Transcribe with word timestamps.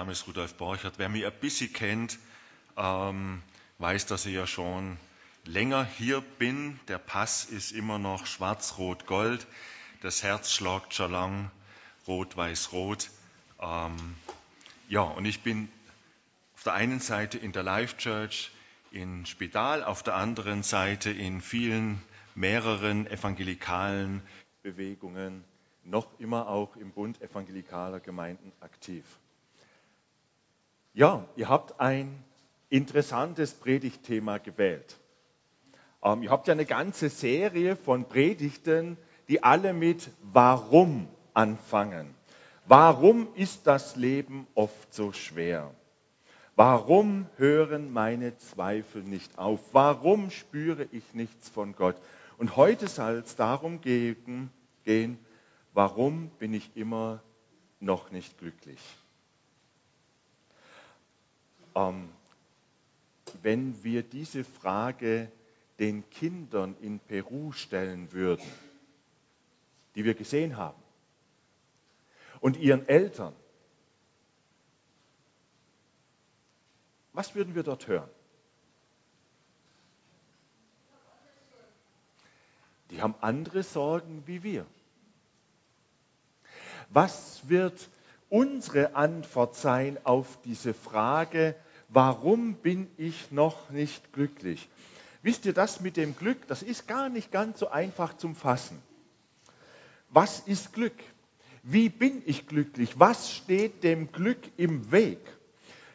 Name 0.00 0.12
ist 0.12 0.26
Rudolf 0.26 0.54
Borchert. 0.54 0.94
Wer 0.96 1.10
mich 1.10 1.26
ein 1.26 1.40
bisschen 1.42 1.74
kennt, 1.74 2.18
ähm, 2.78 3.42
weiß, 3.80 4.06
dass 4.06 4.24
ich 4.24 4.32
ja 4.32 4.46
schon 4.46 4.96
länger 5.44 5.84
hier 5.84 6.22
bin. 6.38 6.80
Der 6.88 6.96
Pass 6.96 7.44
ist 7.44 7.70
immer 7.72 7.98
noch 7.98 8.24
schwarz-rot-gold. 8.24 9.46
Das 10.00 10.22
Herz 10.22 10.52
schlagt 10.52 10.94
schon 10.94 11.12
lang 11.12 11.50
rot-weiß-rot. 12.06 13.10
Ähm, 13.60 14.16
ja, 14.88 15.02
und 15.02 15.26
ich 15.26 15.42
bin 15.42 15.68
auf 16.54 16.62
der 16.62 16.72
einen 16.72 17.00
Seite 17.00 17.36
in 17.36 17.52
der 17.52 17.62
Life 17.62 17.98
Church 17.98 18.52
in 18.90 19.26
Spital, 19.26 19.84
auf 19.84 20.02
der 20.02 20.14
anderen 20.14 20.62
Seite 20.62 21.10
in 21.10 21.42
vielen, 21.42 22.02
mehreren 22.34 23.06
evangelikalen 23.06 24.22
Bewegungen, 24.62 25.44
noch 25.84 26.08
immer 26.18 26.48
auch 26.48 26.76
im 26.76 26.90
Bund 26.90 27.20
evangelikaler 27.20 28.00
Gemeinden 28.00 28.50
aktiv. 28.60 29.04
Ja, 30.92 31.24
ihr 31.36 31.48
habt 31.48 31.80
ein 31.80 32.24
interessantes 32.68 33.54
Predigtthema 33.54 34.38
gewählt. 34.38 34.98
Ähm, 36.02 36.22
ihr 36.22 36.30
habt 36.30 36.48
ja 36.48 36.52
eine 36.52 36.66
ganze 36.66 37.10
Serie 37.10 37.76
von 37.76 38.06
Predigten, 38.08 38.96
die 39.28 39.42
alle 39.42 39.72
mit 39.72 40.10
Warum 40.32 41.08
anfangen. 41.32 42.14
Warum 42.66 43.28
ist 43.34 43.66
das 43.66 43.94
Leben 43.94 44.48
oft 44.54 44.92
so 44.92 45.12
schwer? 45.12 45.72
Warum 46.56 47.26
hören 47.36 47.92
meine 47.92 48.36
Zweifel 48.36 49.02
nicht 49.02 49.38
auf? 49.38 49.60
Warum 49.72 50.30
spüre 50.30 50.88
ich 50.90 51.14
nichts 51.14 51.48
von 51.48 51.74
Gott? 51.74 51.96
Und 52.36 52.56
heute 52.56 52.88
soll 52.88 53.22
es 53.24 53.36
darum 53.36 53.80
gehen, 53.80 54.50
warum 55.72 56.30
bin 56.38 56.52
ich 56.52 56.76
immer 56.76 57.22
noch 57.78 58.10
nicht 58.10 58.38
glücklich? 58.38 58.80
Ähm, 61.80 62.08
wenn 63.42 63.82
wir 63.84 64.02
diese 64.02 64.44
Frage 64.44 65.30
den 65.78 66.08
Kindern 66.10 66.76
in 66.80 66.98
Peru 66.98 67.52
stellen 67.52 68.12
würden, 68.12 68.44
die 69.94 70.04
wir 70.04 70.14
gesehen 70.14 70.56
haben, 70.56 70.80
und 72.40 72.56
ihren 72.56 72.88
Eltern, 72.88 73.34
was 77.12 77.34
würden 77.34 77.54
wir 77.54 77.62
dort 77.62 77.86
hören? 77.86 78.10
Die 82.90 83.00
haben 83.00 83.14
andere 83.20 83.62
Sorgen 83.62 84.26
wie 84.26 84.42
wir. 84.42 84.66
Was 86.88 87.48
wird 87.48 87.88
unsere 88.28 88.94
Antwort 88.94 89.54
sein 89.54 89.98
auf 90.04 90.40
diese 90.42 90.74
Frage, 90.74 91.54
warum 91.92 92.54
bin 92.54 92.88
ich 92.96 93.30
noch 93.30 93.70
nicht 93.70 94.12
glücklich? 94.12 94.68
Wisst 95.22 95.44
ihr, 95.44 95.52
das 95.52 95.80
mit 95.80 95.96
dem 95.96 96.16
Glück, 96.16 96.46
das 96.46 96.62
ist 96.62 96.88
gar 96.88 97.08
nicht 97.08 97.30
ganz 97.30 97.58
so 97.58 97.68
einfach 97.68 98.16
zum 98.16 98.34
Fassen. 98.34 98.80
Was 100.08 100.40
ist 100.40 100.72
Glück? 100.72 100.96
Wie 101.62 101.90
bin 101.90 102.22
ich 102.24 102.46
glücklich? 102.46 102.98
Was 102.98 103.30
steht 103.30 103.84
dem 103.84 104.10
Glück 104.12 104.38
im 104.56 104.90
Weg? 104.90 105.18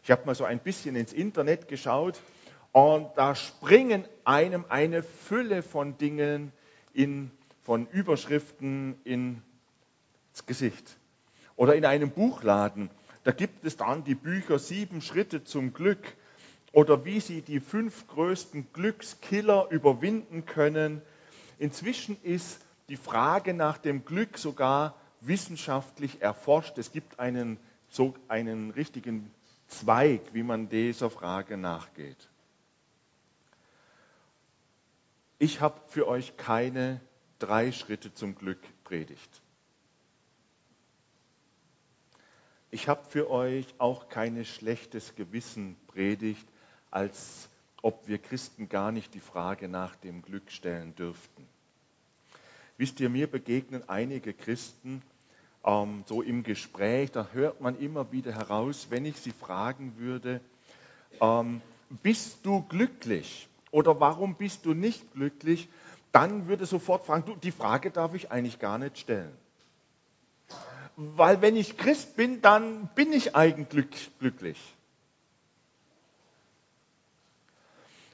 Ich 0.03 0.11
habe 0.11 0.25
mal 0.25 0.35
so 0.35 0.43
ein 0.43 0.59
bisschen 0.59 0.95
ins 0.95 1.11
Internet 1.11 1.67
geschaut 1.67 2.21
und 2.71 3.09
da 3.15 3.33
springen 3.33 4.05
einem 4.25 4.65
eine 4.69 5.01
Fülle 5.01 5.63
von 5.63 5.97
Dingen 5.97 6.51
in, 6.93 7.31
von 7.63 7.87
Überschriften 7.87 8.95
ins 9.03 10.45
Gesicht. 10.45 10.97
Oder 11.55 11.75
in 11.75 11.85
einem 11.85 12.11
Buchladen, 12.11 12.91
da 13.25 13.31
gibt 13.31 13.65
es 13.65 13.75
dann 13.75 14.03
die 14.03 14.13
Bücher 14.13 14.59
Sieben 14.59 15.01
Schritte 15.01 15.43
zum 15.43 15.73
Glück 15.73 16.15
oder 16.71 17.05
wie 17.05 17.19
Sie 17.19 17.41
die 17.41 17.59
fünf 17.59 18.07
größten 18.07 18.67
Glückskiller 18.71 19.67
überwinden 19.71 20.45
können. 20.45 21.01
Inzwischen 21.57 22.21
ist 22.21 22.61
die 22.87 22.97
Frage 22.97 23.55
nach 23.55 23.79
dem 23.79 24.05
Glück 24.05 24.37
sogar 24.37 24.95
wissenschaftlich 25.21 26.21
erforscht. 26.21 26.77
Es 26.77 26.91
gibt 26.91 27.19
einen, 27.19 27.57
so 27.89 28.13
einen 28.27 28.69
richtigen 28.69 29.31
Zweig, 29.69 30.21
wie 30.33 30.43
man 30.43 30.69
dieser 30.69 31.09
Frage 31.09 31.57
nachgeht. 31.57 32.29
Ich 35.39 35.61
habe 35.61 35.81
für 35.87 36.07
euch 36.07 36.37
keine 36.37 37.01
drei 37.39 37.71
Schritte 37.71 38.13
zum 38.13 38.35
Glück 38.35 38.59
predigt. 38.83 39.41
Ich 42.75 42.89
habe 42.89 43.05
für 43.07 43.31
euch 43.31 43.65
auch 43.77 44.09
keine 44.09 44.43
schlechtes 44.43 45.15
Gewissen 45.15 45.77
predigt, 45.87 46.45
als 46.91 47.47
ob 47.81 48.05
wir 48.05 48.17
Christen 48.17 48.67
gar 48.67 48.91
nicht 48.91 49.13
die 49.13 49.21
Frage 49.21 49.69
nach 49.69 49.95
dem 49.95 50.21
Glück 50.21 50.51
stellen 50.51 50.93
dürften. 50.93 51.47
Wisst 52.75 52.99
ihr, 52.99 53.07
mir 53.09 53.27
begegnen 53.27 53.87
einige 53.87 54.33
Christen 54.33 55.01
ähm, 55.63 56.03
so 56.05 56.21
im 56.21 56.43
Gespräch, 56.43 57.13
da 57.13 57.29
hört 57.31 57.61
man 57.61 57.79
immer 57.79 58.11
wieder 58.11 58.33
heraus, 58.33 58.87
wenn 58.89 59.05
ich 59.05 59.15
sie 59.15 59.31
fragen 59.31 59.93
würde, 59.97 60.41
ähm, 61.21 61.61
bist 62.03 62.45
du 62.45 62.61
glücklich 62.63 63.47
oder 63.71 64.01
warum 64.01 64.35
bist 64.35 64.65
du 64.65 64.73
nicht 64.73 65.13
glücklich, 65.13 65.69
dann 66.11 66.49
würde 66.49 66.65
sofort 66.65 67.05
fragen, 67.05 67.23
du, 67.25 67.37
die 67.37 67.51
Frage 67.51 67.89
darf 67.89 68.13
ich 68.15 68.31
eigentlich 68.31 68.59
gar 68.59 68.77
nicht 68.77 68.99
stellen. 68.99 69.31
Weil 70.95 71.41
wenn 71.41 71.55
ich 71.55 71.77
Christ 71.77 72.15
bin, 72.15 72.41
dann 72.41 72.87
bin 72.95 73.11
ich 73.11 73.35
eigentlich 73.35 74.11
glücklich. 74.19 74.57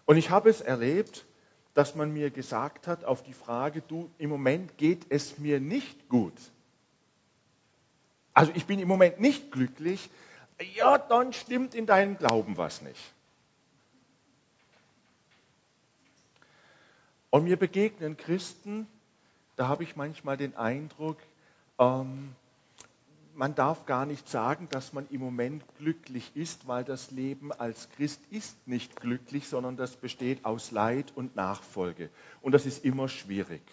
Und 0.06 0.18
ich 0.18 0.30
habe 0.30 0.50
es 0.50 0.62
erlebt, 0.62 1.26
dass 1.74 1.96
man 1.96 2.12
mir 2.12 2.32
gesagt 2.32 2.88
hat 2.88 3.06
auf 3.06 3.24
die 3.24 3.34
Frage, 3.34 3.82
du, 3.82 4.10
im 4.18 4.30
Moment 4.30 4.78
geht 4.78 5.06
es 5.10 5.38
mir 5.38 5.60
nicht 5.60 6.10
gut. 6.10 6.34
Also 8.34 8.52
ich 8.56 8.66
bin 8.66 8.80
im 8.80 8.88
Moment 8.88 9.20
nicht 9.20 9.52
glücklich. 9.52 10.10
Ja, 10.76 10.98
dann 10.98 11.34
stimmt 11.34 11.76
in 11.76 11.86
deinem 11.86 12.18
Glauben 12.18 12.58
was 12.58 12.82
nicht. 12.82 13.14
Und 17.30 17.46
mir 17.46 17.58
begegnen 17.58 18.18
Christen, 18.18 18.88
da 19.56 19.68
habe 19.68 19.84
ich 19.84 19.96
manchmal 19.96 20.36
den 20.36 20.56
Eindruck, 20.58 21.18
ähm, 21.80 22.36
man 23.42 23.56
darf 23.56 23.88
gar 23.88 24.06
nicht 24.06 24.30
sagen, 24.30 24.68
dass 24.70 24.94
man 24.94 25.08
im 25.10 25.20
Moment 25.20 25.64
glücklich 25.80 26.32
ist, 26.36 26.68
weil 26.68 26.84
das 26.84 27.10
Leben 27.10 27.52
als 27.52 27.90
Christ 27.90 28.22
ist 28.30 28.68
nicht 28.68 29.02
glücklich, 29.02 29.48
sondern 29.48 29.78
das 29.78 29.96
besteht 29.96 30.46
aus 30.46 30.70
Leid 30.70 31.12
und 31.16 31.36
Nachfolge. 31.36 32.12
Und 32.44 32.52
das 32.52 32.68
ist 32.68 32.86
immer 32.86 33.10
schwierig. 33.10 33.64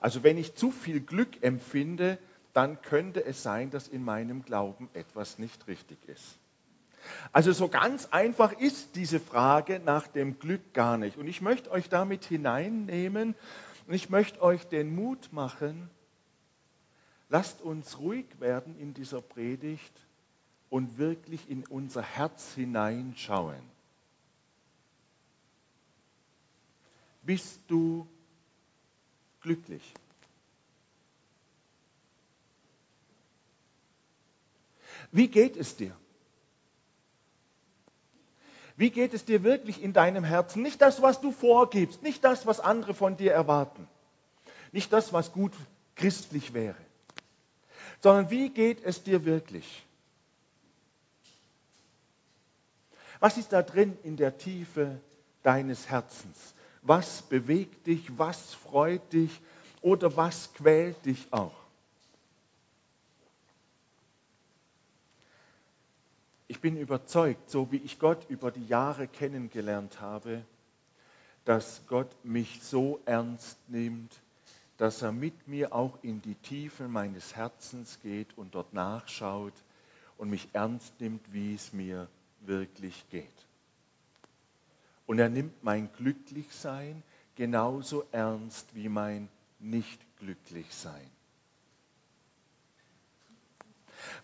Also 0.00 0.22
wenn 0.22 0.38
ich 0.38 0.54
zu 0.54 0.70
viel 0.70 1.00
Glück 1.00 1.42
empfinde, 1.42 2.16
dann 2.54 2.80
könnte 2.80 3.26
es 3.26 3.42
sein, 3.42 3.68
dass 3.68 3.88
in 3.88 4.02
meinem 4.02 4.42
Glauben 4.42 4.88
etwas 4.94 5.38
nicht 5.38 5.68
richtig 5.68 5.98
ist. 6.08 6.38
Also 7.32 7.52
so 7.52 7.68
ganz 7.68 8.06
einfach 8.06 8.52
ist 8.52 8.96
diese 8.96 9.20
Frage 9.20 9.82
nach 9.84 10.06
dem 10.06 10.38
Glück 10.38 10.72
gar 10.72 10.96
nicht. 10.96 11.18
Und 11.18 11.28
ich 11.28 11.42
möchte 11.42 11.70
euch 11.70 11.90
damit 11.90 12.24
hineinnehmen 12.24 13.34
und 13.86 13.92
ich 13.92 14.08
möchte 14.08 14.40
euch 14.40 14.66
den 14.66 14.94
Mut 14.94 15.28
machen, 15.30 15.90
Lasst 17.28 17.60
uns 17.60 17.98
ruhig 17.98 18.26
werden 18.38 18.78
in 18.78 18.94
dieser 18.94 19.20
Predigt 19.20 19.92
und 20.70 20.98
wirklich 20.98 21.50
in 21.50 21.66
unser 21.66 22.02
Herz 22.02 22.54
hineinschauen. 22.54 23.62
Bist 27.22 27.60
du 27.66 28.06
glücklich? 29.40 29.82
Wie 35.10 35.26
geht 35.26 35.56
es 35.56 35.76
dir? 35.76 35.96
Wie 38.76 38.90
geht 38.90 39.14
es 39.14 39.24
dir 39.24 39.42
wirklich 39.42 39.82
in 39.82 39.92
deinem 39.92 40.22
Herzen? 40.22 40.62
Nicht 40.62 40.80
das, 40.80 41.02
was 41.02 41.20
du 41.20 41.32
vorgibst, 41.32 42.02
nicht 42.02 42.22
das, 42.22 42.46
was 42.46 42.60
andere 42.60 42.94
von 42.94 43.16
dir 43.16 43.32
erwarten, 43.32 43.88
nicht 44.70 44.92
das, 44.92 45.12
was 45.12 45.32
gut 45.32 45.52
christlich 45.96 46.52
wäre 46.52 46.85
sondern 48.02 48.30
wie 48.30 48.50
geht 48.50 48.82
es 48.84 49.02
dir 49.02 49.24
wirklich? 49.24 49.84
Was 53.20 53.38
ist 53.38 53.52
da 53.52 53.62
drin 53.62 53.96
in 54.02 54.16
der 54.16 54.36
Tiefe 54.36 55.00
deines 55.42 55.88
Herzens? 55.88 56.54
Was 56.82 57.22
bewegt 57.22 57.86
dich? 57.86 58.18
Was 58.18 58.54
freut 58.54 59.12
dich? 59.12 59.40
Oder 59.80 60.16
was 60.16 60.52
quält 60.54 61.04
dich 61.04 61.26
auch? 61.32 61.54
Ich 66.48 66.60
bin 66.60 66.76
überzeugt, 66.76 67.50
so 67.50 67.72
wie 67.72 67.78
ich 67.78 67.98
Gott 67.98 68.28
über 68.28 68.50
die 68.50 68.66
Jahre 68.66 69.08
kennengelernt 69.08 70.00
habe, 70.00 70.44
dass 71.44 71.82
Gott 71.86 72.08
mich 72.24 72.62
so 72.62 73.00
ernst 73.04 73.58
nimmt, 73.68 74.12
dass 74.76 75.02
er 75.02 75.12
mit 75.12 75.48
mir 75.48 75.74
auch 75.74 75.98
in 76.02 76.20
die 76.22 76.34
Tiefe 76.34 76.88
meines 76.88 77.34
Herzens 77.34 77.98
geht 78.02 78.36
und 78.36 78.54
dort 78.54 78.74
nachschaut 78.74 79.54
und 80.18 80.30
mich 80.30 80.48
ernst 80.52 81.00
nimmt, 81.00 81.32
wie 81.32 81.54
es 81.54 81.72
mir 81.72 82.08
wirklich 82.40 83.08
geht. 83.10 83.46
Und 85.06 85.18
er 85.18 85.28
nimmt 85.28 85.62
mein 85.62 85.90
Glücklichsein 85.92 87.02
genauso 87.36 88.04
ernst 88.12 88.74
wie 88.74 88.88
mein 88.88 89.28
Nicht-Glücklichsein. 89.60 91.10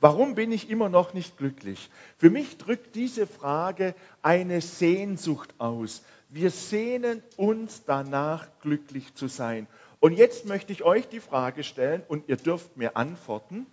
Warum 0.00 0.34
bin 0.34 0.52
ich 0.52 0.69
immer 0.69 0.88
noch 0.88 1.14
nicht 1.14 1.38
glücklich? 1.38 1.90
Für 2.19 2.31
mich 2.31 2.58
drückt 2.58 2.94
diese 2.94 3.26
Frage 3.26 3.94
eine 4.22 4.60
Sehnsucht 4.60 5.54
aus. 5.58 6.02
Wir 6.28 6.50
sehnen 6.50 7.22
uns 7.37 7.84
danach, 7.84 8.49
glücklich 8.60 9.14
zu 9.14 9.28
sein. 9.28 9.66
Und 10.02 10.14
jetzt 10.14 10.46
möchte 10.46 10.72
ich 10.72 10.82
euch 10.82 11.08
die 11.08 11.20
Frage 11.20 11.62
stellen 11.62 12.02
und 12.08 12.28
ihr 12.28 12.34
dürft 12.37 12.76
mir 12.76 12.96
antworten. 12.96 13.69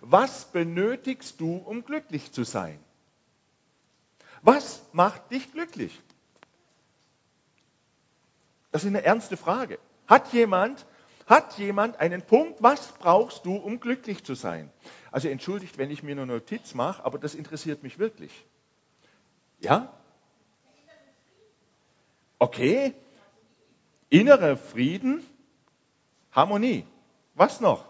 Was 0.00 0.46
benötigst 0.46 1.40
du, 1.40 1.58
um 1.58 1.84
glücklich 1.84 2.32
zu 2.32 2.42
sein? 2.42 2.80
Was 4.42 4.82
macht 4.92 5.30
dich 5.30 5.52
glücklich? 5.52 6.02
Das 8.72 8.82
ist 8.82 8.88
eine 8.88 9.04
ernste 9.04 9.36
Frage. 9.36 9.78
Hat 10.08 10.32
jemand, 10.32 10.84
hat 11.26 11.56
jemand 11.58 12.00
einen 12.00 12.22
Punkt, 12.22 12.60
was 12.60 12.88
brauchst 12.98 13.46
du, 13.46 13.54
um 13.54 13.78
glücklich 13.78 14.24
zu 14.24 14.34
sein? 14.34 14.68
Also 15.12 15.28
entschuldigt, 15.28 15.78
wenn 15.78 15.92
ich 15.92 16.02
mir 16.02 16.10
eine 16.10 16.26
Notiz 16.26 16.74
mache, 16.74 17.04
aber 17.04 17.20
das 17.20 17.36
interessiert 17.36 17.84
mich 17.84 18.00
wirklich. 18.00 18.32
Ja? 19.60 19.96
Okay. 22.40 22.94
Innerer 24.08 24.56
Frieden, 24.56 25.24
Harmonie. 26.36 26.86
Was 27.34 27.60
noch? 27.60 27.86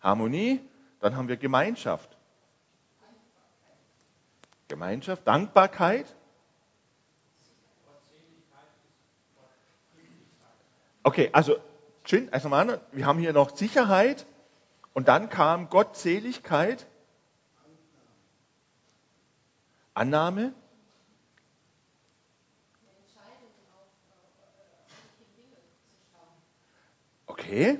Harmonie, 0.00 0.60
dann 1.00 1.16
haben 1.16 1.28
wir 1.28 1.38
Gemeinschaft. 1.38 2.16
Gemeinschaft, 4.68 5.26
Dankbarkeit. 5.26 6.14
Okay, 11.02 11.30
also, 11.32 11.56
also 12.30 12.50
wir 12.50 13.06
haben 13.06 13.18
hier 13.18 13.32
noch 13.32 13.56
Sicherheit 13.56 14.26
und 14.92 15.08
dann 15.08 15.30
kam 15.30 15.70
Gottseligkeit, 15.70 16.86
Annahme. 19.94 20.52
Okay, 27.48 27.78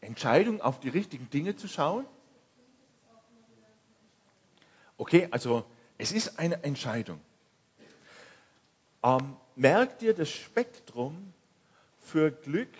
Entscheidung 0.00 0.62
auf 0.62 0.80
die 0.80 0.88
richtigen 0.88 1.28
Dinge 1.28 1.54
zu 1.54 1.68
schauen. 1.68 2.06
Okay, 4.96 5.28
also 5.30 5.66
es 5.98 6.10
ist 6.10 6.38
eine 6.38 6.64
Entscheidung. 6.64 7.20
Ähm, 9.02 9.36
merkt 9.56 10.00
ihr 10.00 10.14
das 10.14 10.30
Spektrum 10.30 11.34
für 11.98 12.30
Glück? 12.30 12.70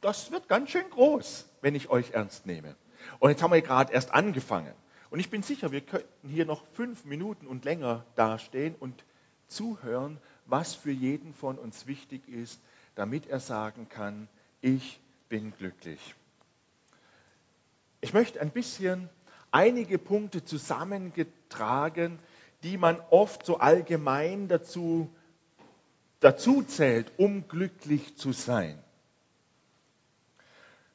Das 0.00 0.30
wird 0.30 0.48
ganz 0.48 0.70
schön 0.70 0.88
groß, 0.88 1.46
wenn 1.60 1.74
ich 1.74 1.90
euch 1.90 2.12
ernst 2.12 2.46
nehme. 2.46 2.74
Und 3.18 3.28
jetzt 3.28 3.42
haben 3.42 3.52
wir 3.52 3.60
gerade 3.60 3.92
erst 3.92 4.14
angefangen. 4.14 4.72
Und 5.10 5.20
ich 5.20 5.28
bin 5.28 5.42
sicher, 5.42 5.72
wir 5.72 5.82
könnten 5.82 6.30
hier 6.30 6.46
noch 6.46 6.64
fünf 6.72 7.04
Minuten 7.04 7.46
und 7.46 7.66
länger 7.66 8.06
dastehen 8.16 8.74
und 8.80 9.04
zuhören, 9.46 10.16
was 10.46 10.74
für 10.74 10.90
jeden 10.90 11.34
von 11.34 11.58
uns 11.58 11.86
wichtig 11.86 12.26
ist, 12.30 12.62
damit 12.94 13.26
er 13.26 13.40
sagen 13.40 13.90
kann, 13.90 14.26
ich 14.62 14.98
bin 15.30 15.54
glücklich. 15.56 16.14
Ich 18.02 18.12
möchte 18.12 18.40
ein 18.40 18.50
bisschen 18.50 19.08
einige 19.52 19.96
Punkte 19.96 20.44
zusammengetragen, 20.44 22.18
die 22.64 22.76
man 22.76 23.00
oft 23.10 23.46
so 23.46 23.58
allgemein 23.58 24.48
dazu, 24.48 25.08
dazu 26.18 26.62
zählt, 26.62 27.12
um 27.16 27.48
glücklich 27.48 28.18
zu 28.18 28.32
sein. 28.32 28.78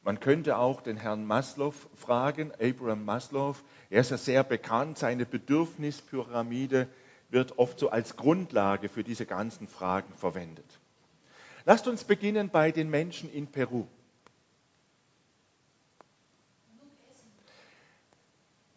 Man 0.03 0.19
könnte 0.19 0.57
auch 0.57 0.81
den 0.81 0.97
Herrn 0.97 1.25
Maslow 1.25 1.73
fragen, 1.95 2.51
Abraham 2.61 3.05
Maslow. 3.05 3.55
Er 3.89 4.01
ist 4.01 4.11
ja 4.11 4.17
sehr 4.17 4.43
bekannt. 4.43 4.99
Seine 4.99 5.25
Bedürfnispyramide 5.25 6.88
wird 7.29 7.57
oft 7.57 7.79
so 7.79 7.89
als 7.89 8.17
Grundlage 8.17 8.89
für 8.89 9.03
diese 9.03 9.25
ganzen 9.25 9.67
Fragen 9.67 10.13
verwendet. 10.13 10.79
Lasst 11.63 11.88
uns 11.88 12.03
beginnen 12.03 12.49
bei 12.49 12.71
den 12.71 12.89
Menschen 12.89 13.31
in 13.31 13.47
Peru. 13.47 13.88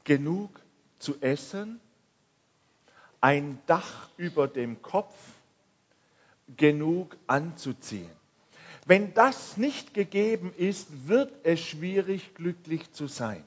Genug 0.08 0.58
zu 0.98 1.20
essen, 1.20 1.80
ein 3.20 3.58
Dach 3.66 4.08
über 4.16 4.48
dem 4.48 4.80
Kopf, 4.80 5.14
genug 6.56 7.14
anzuziehen. 7.26 8.10
Wenn 8.86 9.12
das 9.12 9.58
nicht 9.58 9.92
gegeben 9.92 10.54
ist, 10.56 11.08
wird 11.08 11.30
es 11.42 11.60
schwierig, 11.60 12.34
glücklich 12.34 12.90
zu 12.92 13.06
sein. 13.06 13.44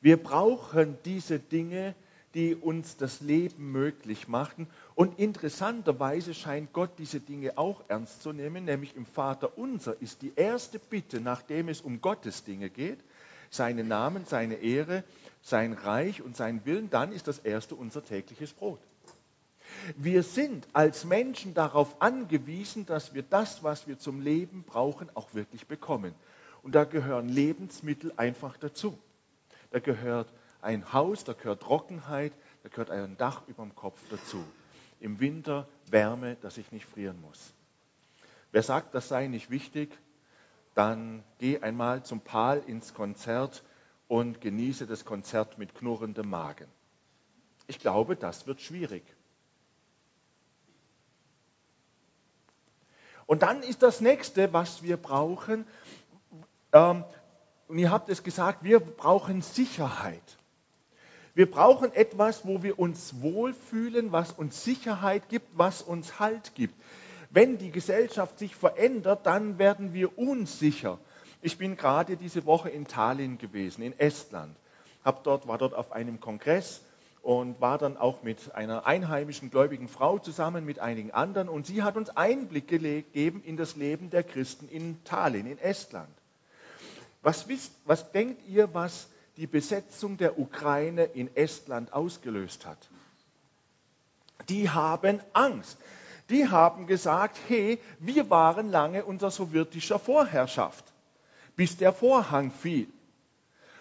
Wir 0.00 0.16
brauchen 0.16 0.96
diese 1.04 1.38
Dinge, 1.38 1.94
die 2.32 2.54
uns 2.54 2.96
das 2.96 3.20
Leben 3.20 3.72
möglich 3.72 4.26
machen. 4.26 4.68
Und 4.94 5.18
interessanterweise 5.18 6.32
scheint 6.32 6.72
Gott 6.72 6.92
diese 6.96 7.20
Dinge 7.20 7.58
auch 7.58 7.82
ernst 7.88 8.22
zu 8.22 8.32
nehmen, 8.32 8.64
nämlich 8.64 8.96
im 8.96 9.04
Vater 9.04 9.58
unser 9.58 10.00
ist 10.00 10.22
die 10.22 10.32
erste 10.34 10.78
Bitte, 10.78 11.20
nachdem 11.20 11.68
es 11.68 11.82
um 11.82 12.00
Gottes 12.00 12.44
Dinge 12.44 12.70
geht, 12.70 13.00
seinen 13.52 13.86
Namen, 13.86 14.24
seine 14.24 14.54
Ehre, 14.54 15.04
sein 15.42 15.74
Reich 15.74 16.22
und 16.22 16.36
seinen 16.36 16.64
Willen, 16.64 16.90
dann 16.90 17.12
ist 17.12 17.28
das 17.28 17.38
erste 17.38 17.74
unser 17.74 18.04
tägliches 18.04 18.52
Brot. 18.52 18.80
Wir 19.96 20.22
sind 20.22 20.66
als 20.72 21.04
Menschen 21.04 21.54
darauf 21.54 22.00
angewiesen, 22.00 22.86
dass 22.86 23.14
wir 23.14 23.22
das, 23.22 23.62
was 23.62 23.86
wir 23.86 23.98
zum 23.98 24.20
Leben 24.20 24.64
brauchen, 24.64 25.10
auch 25.14 25.34
wirklich 25.34 25.66
bekommen. 25.66 26.14
Und 26.62 26.74
da 26.74 26.84
gehören 26.84 27.28
Lebensmittel 27.28 28.12
einfach 28.16 28.56
dazu. 28.56 28.98
Da 29.70 29.80
gehört 29.80 30.32
ein 30.60 30.92
Haus, 30.92 31.24
da 31.24 31.32
gehört 31.32 31.62
Trockenheit, 31.62 32.32
da 32.62 32.68
gehört 32.68 32.90
ein 32.90 33.16
Dach 33.16 33.42
über 33.48 33.62
dem 33.62 33.74
Kopf 33.74 33.98
dazu. 34.10 34.42
Im 35.00 35.20
Winter 35.20 35.68
Wärme, 35.90 36.36
dass 36.36 36.58
ich 36.58 36.70
nicht 36.72 36.86
frieren 36.86 37.20
muss. 37.20 37.52
Wer 38.52 38.62
sagt, 38.62 38.94
das 38.94 39.08
sei 39.08 39.26
nicht 39.26 39.50
wichtig, 39.50 39.90
dann 40.74 41.22
geh 41.38 41.58
einmal 41.58 42.02
zum 42.02 42.20
Pal 42.20 42.62
ins 42.66 42.94
Konzert 42.94 43.62
und 44.08 44.40
genieße 44.40 44.86
das 44.86 45.04
Konzert 45.04 45.58
mit 45.58 45.74
knurrendem 45.74 46.28
Magen. 46.28 46.68
Ich 47.66 47.78
glaube, 47.78 48.16
das 48.16 48.46
wird 48.46 48.60
schwierig. 48.60 49.02
Und 53.26 53.42
dann 53.42 53.62
ist 53.62 53.82
das 53.82 54.00
nächste, 54.00 54.52
was 54.52 54.82
wir 54.82 54.96
brauchen, 54.96 55.66
ähm, 56.72 57.04
und 57.68 57.78
ihr 57.78 57.90
habt 57.90 58.10
es 58.10 58.22
gesagt, 58.22 58.64
wir 58.64 58.80
brauchen 58.80 59.40
Sicherheit. 59.40 60.36
Wir 61.34 61.50
brauchen 61.50 61.90
etwas, 61.94 62.46
wo 62.46 62.62
wir 62.62 62.78
uns 62.78 63.22
wohlfühlen, 63.22 64.12
was 64.12 64.32
uns 64.32 64.64
Sicherheit 64.64 65.30
gibt, 65.30 65.48
was 65.54 65.80
uns 65.80 66.20
Halt 66.20 66.54
gibt. 66.54 66.74
Wenn 67.32 67.56
die 67.56 67.70
Gesellschaft 67.70 68.38
sich 68.38 68.54
verändert, 68.54 69.24
dann 69.24 69.58
werden 69.58 69.94
wir 69.94 70.18
unsicher. 70.18 70.98
Ich 71.40 71.56
bin 71.56 71.76
gerade 71.76 72.18
diese 72.18 72.44
Woche 72.44 72.68
in 72.68 72.86
Tallinn 72.86 73.38
gewesen, 73.38 73.82
in 73.82 73.98
Estland. 73.98 74.54
Hab 75.02 75.24
dort, 75.24 75.48
war 75.48 75.56
dort 75.56 75.72
auf 75.74 75.92
einem 75.92 76.20
Kongress 76.20 76.82
und 77.22 77.58
war 77.60 77.78
dann 77.78 77.96
auch 77.96 78.22
mit 78.22 78.54
einer 78.54 78.86
einheimischen 78.86 79.50
gläubigen 79.50 79.88
Frau 79.88 80.18
zusammen 80.18 80.66
mit 80.66 80.78
einigen 80.78 81.10
anderen 81.10 81.48
und 81.48 81.66
sie 81.66 81.82
hat 81.82 81.96
uns 81.96 82.10
Einblick 82.10 82.68
gegeben 82.68 83.42
in 83.44 83.56
das 83.56 83.76
Leben 83.76 84.10
der 84.10 84.24
Christen 84.24 84.68
in 84.68 85.02
Tallinn, 85.04 85.46
in 85.46 85.58
Estland. 85.58 86.12
Was, 87.22 87.48
wisst, 87.48 87.72
was 87.86 88.12
denkt 88.12 88.46
ihr, 88.46 88.74
was 88.74 89.08
die 89.38 89.46
Besetzung 89.46 90.18
der 90.18 90.38
Ukraine 90.38 91.04
in 91.04 91.34
Estland 91.34 91.94
ausgelöst 91.94 92.66
hat? 92.66 92.90
Die 94.48 94.68
haben 94.68 95.20
Angst. 95.32 95.78
Die 96.30 96.48
haben 96.48 96.86
gesagt, 96.86 97.38
hey, 97.48 97.78
wir 97.98 98.30
waren 98.30 98.70
lange 98.70 99.04
unter 99.04 99.30
sowjetischer 99.30 99.98
Vorherrschaft, 99.98 100.84
bis 101.56 101.76
der 101.76 101.92
Vorhang 101.92 102.50
fiel. 102.50 102.88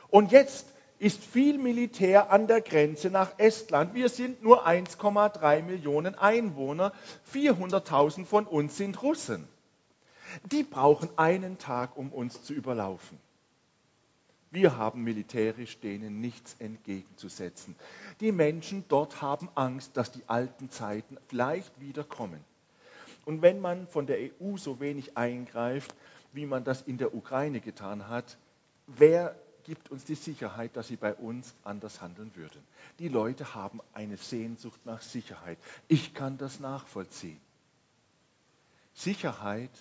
Und 0.10 0.32
jetzt 0.32 0.66
ist 1.00 1.24
viel 1.24 1.58
Militär 1.58 2.32
an 2.32 2.46
der 2.46 2.62
Grenze 2.62 3.10
nach 3.10 3.40
Estland. 3.40 3.96
Wir 3.96 4.08
sind 4.08 4.44
nur 4.44 4.68
1,3 4.68 5.64
Millionen 5.64 6.14
Einwohner. 6.14 6.94
400.000 7.34 8.26
von 8.26 8.46
uns 8.46 8.78
sind 8.78 9.02
Russen. 9.02 9.48
Die 10.52 10.64
brauchen 10.64 11.10
einen 11.18 11.58
Tag, 11.58 11.98
um 11.98 12.12
uns 12.14 12.44
zu 12.44 12.54
überlaufen. 12.54 13.18
Wir 14.52 14.76
haben 14.78 15.04
militärisch 15.04 15.80
denen 15.80 16.20
nichts 16.20 16.56
entgegenzusetzen. 16.60 17.76
Die 18.20 18.34
Menschen 18.34 18.84
dort 18.90 19.22
haben 19.22 19.50
Angst, 19.56 19.96
dass 19.96 20.12
die 20.12 20.28
alten 20.28 20.70
Zeiten 20.70 21.18
vielleicht 21.28 21.80
wieder 21.80 22.04
kommen. 22.04 22.44
Und 23.24 23.42
wenn 23.42 23.62
man 23.62 23.88
von 23.88 24.08
der 24.08 24.18
EU 24.42 24.58
so 24.58 24.80
wenig 24.82 25.18
eingreift, 25.18 25.96
wie 26.34 26.46
man 26.46 26.66
das 26.66 26.82
in 26.82 26.98
der 26.98 27.14
Ukraine 27.16 27.62
getan 27.62 28.10
hat, 28.10 28.38
wer 28.88 29.36
gibt 29.64 29.90
uns 29.90 30.04
die 30.04 30.16
Sicherheit, 30.16 30.76
dass 30.76 30.88
sie 30.88 30.96
bei 30.98 31.14
uns 31.14 31.54
anders 31.64 32.02
handeln 32.02 32.32
würden. 32.36 32.62
Die 33.00 33.08
Leute 33.08 33.54
haben 33.56 33.80
eine 33.94 34.18
Sehnsucht 34.18 34.86
nach 34.86 35.02
Sicherheit. 35.02 35.58
Ich 35.88 36.14
kann 36.14 36.38
das 36.38 36.60
nachvollziehen. 36.60 37.40
Sicherheit, 38.94 39.72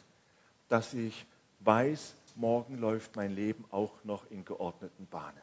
dass 0.68 0.94
ich 0.94 1.26
weiß, 1.60 2.14
morgen 2.36 2.78
läuft 2.78 3.16
mein 3.16 3.34
Leben 3.34 3.64
auch 3.70 3.92
noch 4.04 4.30
in 4.30 4.44
geordneten 4.44 5.06
Bahnen. 5.06 5.40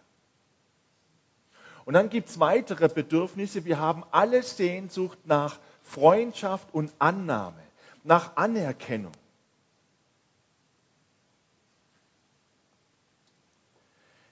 Und 1.86 1.94
dann 1.94 2.10
gibt 2.10 2.28
es 2.28 2.40
weitere 2.40 2.90
Bedürfnisse. 2.90 3.64
Wir 3.64 3.80
haben 3.80 4.04
alle 4.12 4.44
Sehnsucht 4.44 5.20
nach 5.26 5.58
Freundschaft 5.84 6.74
und 6.74 6.94
Annahme, 7.00 7.64
nach 8.04 8.36
Anerkennung. 8.36 9.14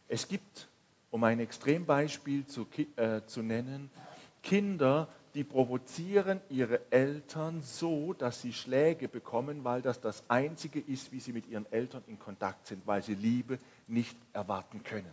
Es 0.08 0.28
gibt, 0.28 0.68
um 1.12 1.24
ein 1.24 1.40
Extrembeispiel 1.40 2.46
zu, 2.46 2.68
äh, 2.98 3.22
zu 3.26 3.42
nennen, 3.42 3.90
Kinder, 4.44 5.08
die 5.36 5.44
provozieren 5.44 6.40
ihre 6.50 6.80
Eltern 6.92 7.62
so, 7.62 8.14
dass 8.14 8.42
sie 8.42 8.54
Schläge 8.54 9.10
bekommen, 9.10 9.66
weil 9.66 9.82
das 9.82 10.00
das 10.00 10.24
Einzige 10.30 10.80
ist, 10.80 11.12
wie 11.12 11.20
sie 11.20 11.34
mit 11.34 11.46
ihren 11.48 11.70
Eltern 11.74 12.04
in 12.08 12.18
Kontakt 12.18 12.68
sind, 12.68 12.88
weil 12.88 13.04
sie 13.04 13.16
Liebe 13.16 13.60
nicht 13.86 14.18
erwarten 14.32 14.84
können. 14.84 15.12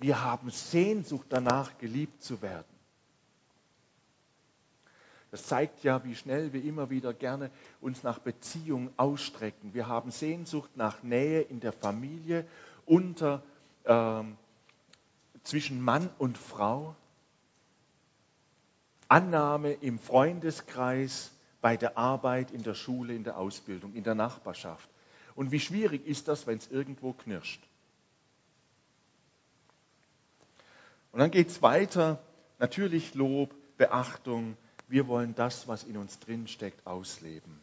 Wir 0.00 0.24
haben 0.24 0.50
Sehnsucht 0.50 1.26
danach, 1.28 1.76
geliebt 1.76 2.22
zu 2.22 2.40
werden. 2.40 2.64
Das 5.30 5.46
zeigt 5.46 5.84
ja, 5.84 6.02
wie 6.04 6.14
schnell 6.14 6.52
wir 6.54 6.64
immer 6.64 6.90
wieder 6.90 7.12
gerne 7.12 7.50
uns 7.80 8.02
nach 8.02 8.18
Beziehungen 8.18 8.92
ausstrecken. 8.96 9.74
Wir 9.74 9.88
haben 9.88 10.10
Sehnsucht 10.10 10.70
nach 10.76 11.02
Nähe 11.02 11.42
in 11.42 11.60
der 11.60 11.72
Familie, 11.72 12.46
unter, 12.86 13.42
ähm, 13.84 14.36
zwischen 15.42 15.80
Mann 15.80 16.10
und 16.18 16.38
Frau, 16.38 16.94
Annahme 19.08 19.72
im 19.72 19.98
Freundeskreis, 19.98 21.30
bei 21.60 21.76
der 21.76 21.96
Arbeit, 21.96 22.50
in 22.50 22.62
der 22.62 22.74
Schule, 22.74 23.14
in 23.14 23.24
der 23.24 23.38
Ausbildung, 23.38 23.94
in 23.94 24.02
der 24.04 24.14
Nachbarschaft. 24.14 24.88
Und 25.34 25.52
wie 25.52 25.60
schwierig 25.60 26.06
ist 26.06 26.28
das, 26.28 26.46
wenn 26.46 26.58
es 26.58 26.70
irgendwo 26.70 27.12
knirscht? 27.12 27.62
Und 31.12 31.20
dann 31.20 31.30
geht 31.30 31.48
es 31.48 31.62
weiter, 31.62 32.18
natürlich 32.58 33.14
Lob, 33.14 33.54
Beachtung, 33.76 34.56
wir 34.88 35.06
wollen 35.08 35.34
das, 35.34 35.68
was 35.68 35.84
in 35.84 35.96
uns 35.96 36.18
drinsteckt, 36.18 36.86
ausleben. 36.86 37.60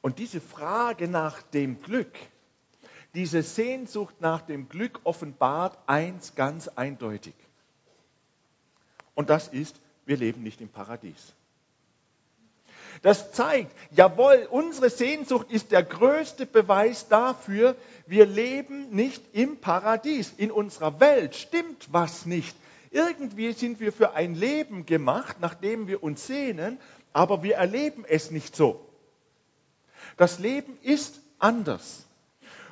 Und 0.00 0.18
diese 0.18 0.40
Frage 0.40 1.08
nach 1.08 1.42
dem 1.42 1.82
Glück, 1.82 2.16
diese 3.16 3.42
Sehnsucht 3.42 4.20
nach 4.20 4.42
dem 4.42 4.68
Glück 4.68 5.00
offenbart 5.04 5.78
eins 5.86 6.34
ganz 6.34 6.68
eindeutig. 6.68 7.34
Und 9.14 9.30
das 9.30 9.48
ist, 9.48 9.80
wir 10.04 10.18
leben 10.18 10.42
nicht 10.42 10.60
im 10.60 10.68
Paradies. 10.68 11.32
Das 13.00 13.32
zeigt, 13.32 13.74
jawohl, 13.90 14.46
unsere 14.50 14.90
Sehnsucht 14.90 15.50
ist 15.50 15.72
der 15.72 15.82
größte 15.82 16.44
Beweis 16.44 17.08
dafür, 17.08 17.74
wir 18.06 18.26
leben 18.26 18.90
nicht 18.90 19.22
im 19.32 19.58
Paradies. 19.58 20.34
In 20.36 20.50
unserer 20.50 21.00
Welt 21.00 21.34
stimmt 21.36 21.88
was 21.90 22.26
nicht. 22.26 22.54
Irgendwie 22.90 23.52
sind 23.52 23.80
wir 23.80 23.92
für 23.92 24.12
ein 24.12 24.34
Leben 24.34 24.84
gemacht, 24.84 25.40
nach 25.40 25.54
dem 25.54 25.86
wir 25.86 26.02
uns 26.02 26.26
sehnen, 26.26 26.78
aber 27.14 27.42
wir 27.42 27.56
erleben 27.56 28.04
es 28.06 28.30
nicht 28.30 28.54
so. 28.54 28.86
Das 30.18 30.38
Leben 30.38 30.78
ist 30.82 31.18
anders. 31.38 32.05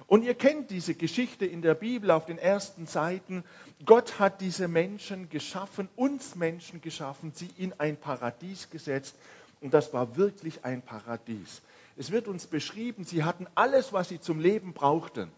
Und 0.06 0.22
ihr 0.22 0.34
kennt 0.34 0.70
diese 0.70 0.94
Geschichte 0.94 1.46
in 1.46 1.62
der 1.62 1.74
Bibel 1.74 2.10
auf 2.10 2.26
den 2.26 2.38
ersten 2.38 2.86
Seiten. 2.86 3.44
Gott 3.86 4.18
hat 4.18 4.40
diese 4.40 4.68
Menschen 4.68 5.30
geschaffen, 5.30 5.88
uns 5.96 6.34
Menschen 6.34 6.80
geschaffen, 6.80 7.32
sie 7.34 7.48
in 7.56 7.72
ein 7.78 7.96
Paradies 7.96 8.70
gesetzt. 8.70 9.16
Und 9.60 9.72
das 9.72 9.94
war 9.94 10.16
wirklich 10.16 10.64
ein 10.64 10.82
Paradies. 10.82 11.62
Es 11.96 12.10
wird 12.10 12.28
uns 12.28 12.46
beschrieben, 12.46 13.04
sie 13.04 13.24
hatten 13.24 13.46
alles, 13.54 13.92
was 13.92 14.08
sie 14.08 14.20
zum 14.20 14.40
Leben 14.40 14.74
brauchten. 14.74 15.30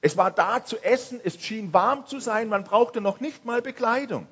Es 0.00 0.16
war 0.16 0.30
da 0.30 0.64
zu 0.64 0.82
essen, 0.84 1.20
es 1.22 1.40
schien 1.42 1.72
warm 1.72 2.06
zu 2.06 2.20
sein, 2.20 2.48
man 2.48 2.62
brauchte 2.62 3.00
noch 3.00 3.18
nicht 3.18 3.44
mal 3.44 3.62
Bekleidung. 3.62 4.28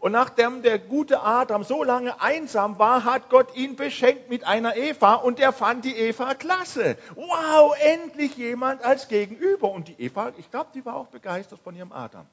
Und 0.00 0.12
nachdem 0.12 0.62
der 0.62 0.78
gute 0.78 1.22
Adam 1.22 1.64
so 1.64 1.82
lange 1.82 2.20
einsam 2.20 2.78
war, 2.78 3.04
hat 3.04 3.30
Gott 3.30 3.56
ihn 3.56 3.76
beschenkt 3.76 4.28
mit 4.28 4.44
einer 4.44 4.76
Eva 4.76 5.14
und 5.14 5.40
er 5.40 5.52
fand 5.52 5.84
die 5.84 5.96
Eva 5.96 6.34
klasse. 6.34 6.96
Wow, 7.14 7.74
endlich 7.80 8.36
jemand 8.36 8.84
als 8.84 9.08
Gegenüber. 9.08 9.70
Und 9.70 9.88
die 9.88 10.00
Eva, 10.00 10.32
ich 10.38 10.50
glaube, 10.50 10.70
die 10.74 10.84
war 10.84 10.96
auch 10.96 11.08
begeistert 11.08 11.60
von 11.60 11.74
ihrem 11.74 11.92
Adam. 11.92 12.26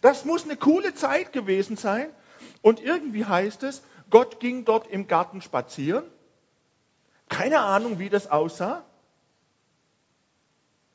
Das 0.00 0.24
muss 0.24 0.44
eine 0.44 0.56
coole 0.56 0.94
Zeit 0.94 1.32
gewesen 1.32 1.76
sein. 1.76 2.10
Und 2.62 2.80
irgendwie 2.80 3.24
heißt 3.24 3.62
es, 3.62 3.82
Gott 4.10 4.40
ging 4.40 4.64
dort 4.64 4.86
im 4.88 5.06
Garten 5.06 5.40
spazieren 5.40 6.04
keine 7.30 7.60
Ahnung, 7.60 7.98
wie 7.98 8.10
das 8.10 8.26
aussah, 8.26 8.84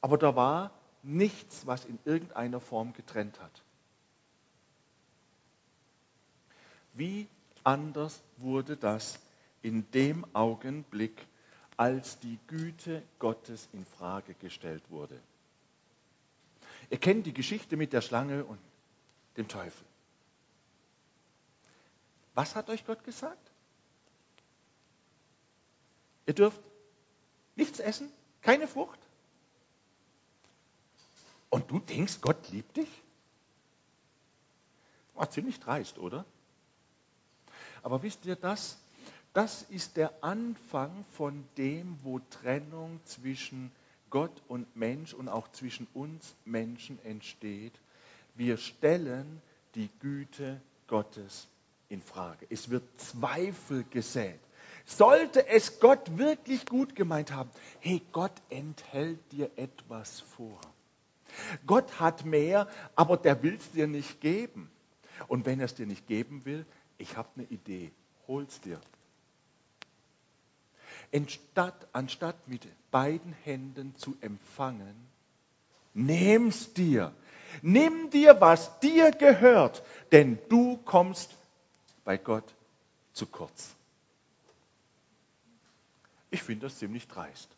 aber 0.02 0.20
da 0.20 0.36
war 0.36 0.72
nichts, 1.02 1.66
was 1.66 1.86
in 1.86 1.98
irgendeiner 2.06 2.60
Form 2.60 2.94
getrennt 2.94 3.40
hat. 3.40 3.64
Wie 6.96 7.28
anders 7.64 8.22
wurde 8.38 8.78
das 8.78 9.20
in 9.62 9.90
dem 9.92 10.26
Augenblick, 10.34 11.26
als 11.78 12.20
die 12.20 12.40
Güte 12.48 13.04
Gottes 13.20 13.68
in 13.74 13.86
Frage 13.86 14.34
gestellt 14.36 14.84
wurde? 14.90 15.20
Ihr 16.90 16.98
kennt 16.98 17.26
die 17.26 17.34
Geschichte 17.34 17.76
mit 17.76 17.92
der 17.92 18.02
Schlange 18.02 18.46
und 18.46 18.60
dem 19.36 19.48
Teufel. 19.48 19.86
Was 22.34 22.56
hat 22.56 22.70
euch 22.70 22.86
Gott 22.86 23.04
gesagt? 23.04 23.52
Ihr 26.26 26.34
dürft 26.34 26.62
nichts 27.56 27.80
essen, 27.80 28.10
keine 28.42 28.68
Frucht. 28.68 29.00
Und 31.50 31.70
du 31.70 31.80
denkst, 31.80 32.20
Gott 32.22 32.50
liebt 32.50 32.78
dich? 32.78 32.90
War 35.14 35.30
ziemlich 35.30 35.60
dreist, 35.60 35.98
oder? 35.98 36.26
Aber 37.86 38.02
wisst 38.02 38.26
ihr 38.26 38.36
das? 38.36 38.80
Das 39.34 39.62
ist 39.62 39.96
der 39.96 40.12
Anfang 40.24 41.06
von 41.12 41.46
dem, 41.56 42.00
wo 42.02 42.18
Trennung 42.32 43.00
zwischen 43.06 43.72
Gott 44.10 44.42
und 44.48 44.76
Mensch 44.76 45.14
und 45.14 45.30
auch 45.30 45.52
zwischen 45.52 45.86
uns 45.94 46.34
Menschen 46.46 46.98
entsteht. 47.06 47.74
Wir 48.34 48.58
stellen 48.58 49.40
die 49.76 49.92
Güte 50.00 50.60
Gottes 50.88 51.48
in 51.88 52.02
Frage. 52.02 52.48
Es 52.50 52.72
wird 52.72 52.82
Zweifel 53.00 53.84
gesät. 53.92 54.40
Sollte 54.88 55.48
es 55.48 55.80
Gott 55.80 56.18
wirklich 56.18 56.66
gut 56.66 56.96
gemeint 56.96 57.32
haben, 57.32 57.52
hey, 57.82 58.02
Gott 58.14 58.34
enthält 58.50 59.20
dir 59.32 59.52
etwas 59.58 60.22
vor. 60.22 60.60
Gott 61.68 62.00
hat 62.00 62.26
mehr, 62.26 62.68
aber 62.96 63.18
der 63.18 63.44
will 63.44 63.58
es 63.58 63.72
dir 63.74 63.86
nicht 63.86 64.22
geben. 64.22 64.72
Und 65.28 65.46
wenn 65.46 65.60
er 65.60 65.66
es 65.66 65.76
dir 65.76 65.86
nicht 65.86 66.08
geben 66.08 66.46
will, 66.46 66.66
ich 66.98 67.16
habe 67.18 67.30
eine 67.36 67.46
Idee, 67.46 67.92
hol's 68.28 68.60
dir. 68.62 68.80
Anstatt, 71.14 71.88
anstatt 71.94 72.48
mit 72.48 72.68
beiden 72.92 73.34
Händen 73.44 73.96
zu 73.98 74.18
empfangen, 74.22 74.96
nimm's 75.94 76.74
dir. 76.74 77.14
Nimm 77.62 78.10
dir, 78.10 78.42
was 78.42 78.80
dir 78.80 79.12
gehört, 79.12 79.84
denn 80.12 80.40
du 80.50 80.78
kommst 80.78 81.34
bei 82.04 82.18
Gott 82.18 82.54
zu 83.14 83.26
kurz. 83.26 83.74
Ich 86.32 86.44
finde 86.44 86.68
das 86.68 86.78
ziemlich 86.78 87.08
dreist. 87.08 87.50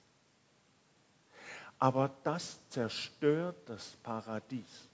Aber 1.80 2.12
das 2.24 2.60
zerstört 2.70 3.58
das 3.68 3.96
Paradies. 4.04 4.88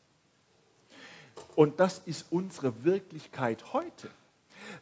Und 1.55 1.79
das 1.79 1.99
ist 1.99 2.31
unsere 2.31 2.83
Wirklichkeit 2.83 3.73
heute. 3.73 4.09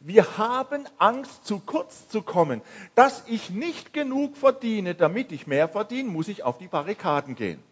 Wir 0.00 0.38
haben 0.38 0.86
Angst, 0.98 1.46
zu 1.46 1.60
kurz 1.60 2.08
zu 2.08 2.22
kommen. 2.22 2.62
Dass 2.94 3.24
ich 3.26 3.50
nicht 3.50 3.92
genug 3.92 4.36
verdiene, 4.36 4.94
damit 4.94 5.32
ich 5.32 5.46
mehr 5.46 5.68
verdiene, 5.68 6.08
muss 6.08 6.28
ich 6.28 6.42
auf 6.44 6.58
die 6.58 6.68
Barrikaden 6.68 7.34
gehen. 7.34 7.62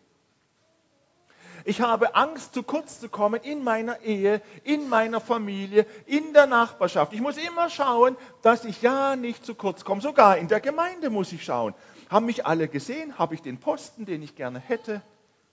Ich 1.65 1.81
habe 1.81 2.15
Angst, 2.15 2.55
zu 2.55 2.63
kurz 2.63 3.01
zu 3.01 3.09
kommen 3.09 3.41
in 3.43 3.63
meiner 3.63 4.01
Ehe, 4.01 4.41
in 4.65 4.89
meiner 4.89 5.21
Familie, 5.21 5.87
in 6.07 6.33
der 6.33 6.47
Nachbarschaft. 6.47 7.13
Ich 7.13 7.21
muss 7.21 7.37
immer 7.37 7.69
schauen, 7.69 8.17
dass 8.43 8.65
ich 8.65 8.81
ja 8.83 9.17
nicht 9.17 9.45
zu 9.45 9.55
kurz 9.55 9.85
komme. 9.85 10.01
Sogar 10.01 10.39
in 10.39 10.49
der 10.49 10.61
Gemeinde 10.61 11.11
muss 11.11 11.33
ich 11.33 11.45
schauen. 11.45 11.75
Haben 12.09 12.27
mich 12.27 12.47
alle 12.47 12.69
gesehen? 12.69 13.19
Habe 13.19 13.35
ich 13.35 13.43
den 13.43 13.59
Posten, 13.59 14.07
den 14.07 14.23
ich 14.23 14.35
gerne 14.35 14.59
hätte? 14.59 15.03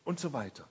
Und 0.03 0.19
so 0.19 0.31
weiter. 0.31 0.63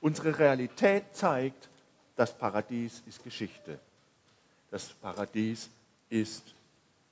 Unsere 0.00 0.38
Realität 0.38 1.04
zeigt, 1.12 1.70
das 2.16 2.36
Paradies 2.36 3.02
ist 3.06 3.22
Geschichte. 3.24 3.78
das 4.70 4.88
Paradies 4.94 5.68
ist 6.08 6.54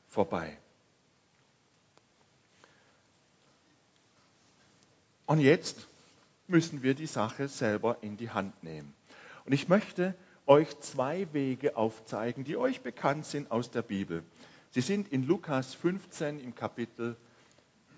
vorbei. 0.08 0.56
Und 5.26 5.40
jetzt 5.40 5.86
müssen 6.48 6.82
wir 6.82 6.94
die 6.94 7.06
Sache 7.06 7.48
selber 7.48 7.98
in 8.00 8.16
die 8.16 8.30
Hand 8.30 8.64
nehmen. 8.64 8.92
Und 9.44 9.52
ich 9.52 9.68
möchte 9.68 10.14
euch 10.46 10.78
zwei 10.80 11.32
Wege 11.32 11.76
aufzeigen, 11.76 12.44
die 12.44 12.56
euch 12.56 12.80
bekannt 12.80 13.26
sind 13.26 13.50
aus 13.50 13.70
der 13.70 13.82
Bibel. 13.82 14.24
Sie 14.70 14.80
sind 14.80 15.12
in 15.12 15.26
Lukas 15.26 15.74
15 15.74 16.40
im 16.40 16.54
Kapitel 16.54 17.16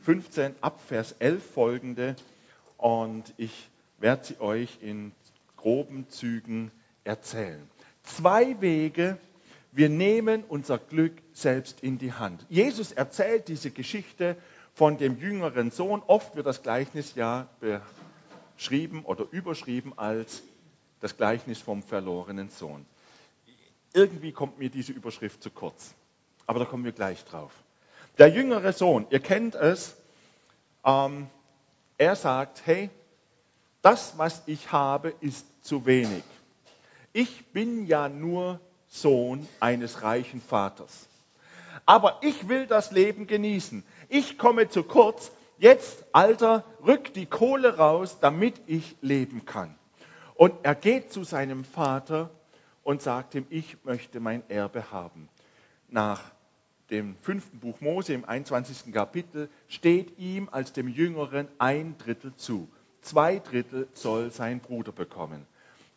15 0.02 0.54
ab 0.61 0.80
Vers 0.88 1.12
11 1.21 1.52
folgende 1.52 2.16
und 2.76 3.32
ich 3.37 3.68
werde 3.99 4.25
sie 4.25 4.40
euch 4.40 4.78
in 4.82 5.12
groben 5.56 6.09
Zügen 6.09 6.71
erzählen. 7.04 7.68
Zwei 8.02 8.61
Wege, 8.61 9.18
wir 9.73 9.88
nehmen 9.88 10.44
unser 10.44 10.78
Glück 10.78 11.14
selbst 11.32 11.82
in 11.82 11.99
die 11.99 12.12
Hand. 12.12 12.44
Jesus 12.49 12.92
erzählt 12.92 13.49
diese 13.49 13.71
Geschichte 13.71 14.37
von 14.75 14.99
dem 14.99 15.18
jüngeren 15.18 15.71
Sohn. 15.71 16.02
Oft 16.06 16.37
wird 16.37 16.47
das 16.47 16.62
Gleichnis 16.62 17.14
ja 17.14 17.49
beschrieben 18.56 19.04
oder 19.04 19.26
überschrieben 19.30 19.92
als 19.97 20.42
das 21.00 21.16
Gleichnis 21.16 21.59
vom 21.61 21.82
verlorenen 21.82 22.50
Sohn. 22.50 22.87
Irgendwie 23.94 24.32
kommt 24.32 24.59
mir 24.59 24.71
diese 24.71 24.92
Überschrift 24.92 25.42
zu 25.42 25.50
kurz, 25.50 25.94
aber 26.47 26.61
da 26.61 26.64
kommen 26.64 26.85
wir 26.85 26.92
gleich 26.92 27.25
drauf. 27.25 27.52
Der 28.18 28.28
jüngere 28.28 28.73
Sohn, 28.73 29.06
ihr 29.11 29.21
kennt 29.21 29.54
es, 29.54 29.97
ähm, 30.85 31.28
er 31.99 32.16
sagt, 32.16 32.62
hey, 32.66 32.90
das, 33.80 34.16
was 34.16 34.42
ich 34.47 34.71
habe, 34.73 35.14
ist 35.21 35.47
zu 35.64 35.87
wenig. 35.87 36.25
Ich 37.12 37.47
bin 37.52 37.87
ja 37.87 38.09
nur 38.09 38.61
Sohn 38.88 39.47
eines 39.61 40.02
reichen 40.02 40.40
Vaters. 40.40 41.09
Aber 41.87 42.19
ich 42.23 42.49
will 42.49 42.66
das 42.66 42.90
Leben 42.92 43.26
genießen. 43.26 43.85
Ich 44.09 44.38
komme 44.38 44.69
zu 44.69 44.83
kurz. 44.83 45.33
Jetzt, 45.59 46.04
Alter, 46.12 46.64
rück 46.85 47.12
die 47.14 47.26
Kohle 47.26 47.76
raus, 47.76 48.19
damit 48.21 48.54
ich 48.66 48.97
leben 49.00 49.45
kann. 49.45 49.75
Und 50.35 50.54
er 50.62 50.75
geht 50.75 51.12
zu 51.12 51.25
seinem 51.25 51.64
Vater 51.64 52.31
und 52.83 53.02
sagt 53.02 53.35
ihm, 53.35 53.47
ich 53.50 53.85
möchte 53.85 54.21
mein 54.21 54.49
Erbe 54.50 54.90
haben. 54.90 55.28
Nach 55.88 56.21
dem 56.90 57.16
fünften 57.16 57.61
Buch 57.61 57.81
Mose 57.81 58.12
im 58.12 58.25
21. 58.25 58.92
Kapitel 58.92 59.49
steht 59.69 60.19
ihm 60.19 60.49
als 60.50 60.73
dem 60.73 60.88
Jüngeren 60.88 61.49
ein 61.59 61.97
Drittel 61.99 62.35
zu. 62.37 62.69
Zwei 63.00 63.38
Drittel 63.38 63.88
soll 63.92 64.31
sein 64.31 64.61
Bruder 64.61 64.92
bekommen. 64.92 65.47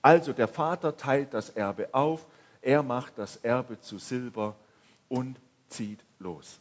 Also 0.05 0.33
der 0.33 0.47
Vater 0.47 0.97
teilt 0.97 1.33
das 1.33 1.49
Erbe 1.49 1.91
auf, 1.95 2.23
er 2.61 2.83
macht 2.83 3.17
das 3.17 3.37
Erbe 3.37 3.81
zu 3.81 3.97
Silber 3.97 4.55
und 5.09 5.35
zieht 5.69 5.99
los. 6.19 6.59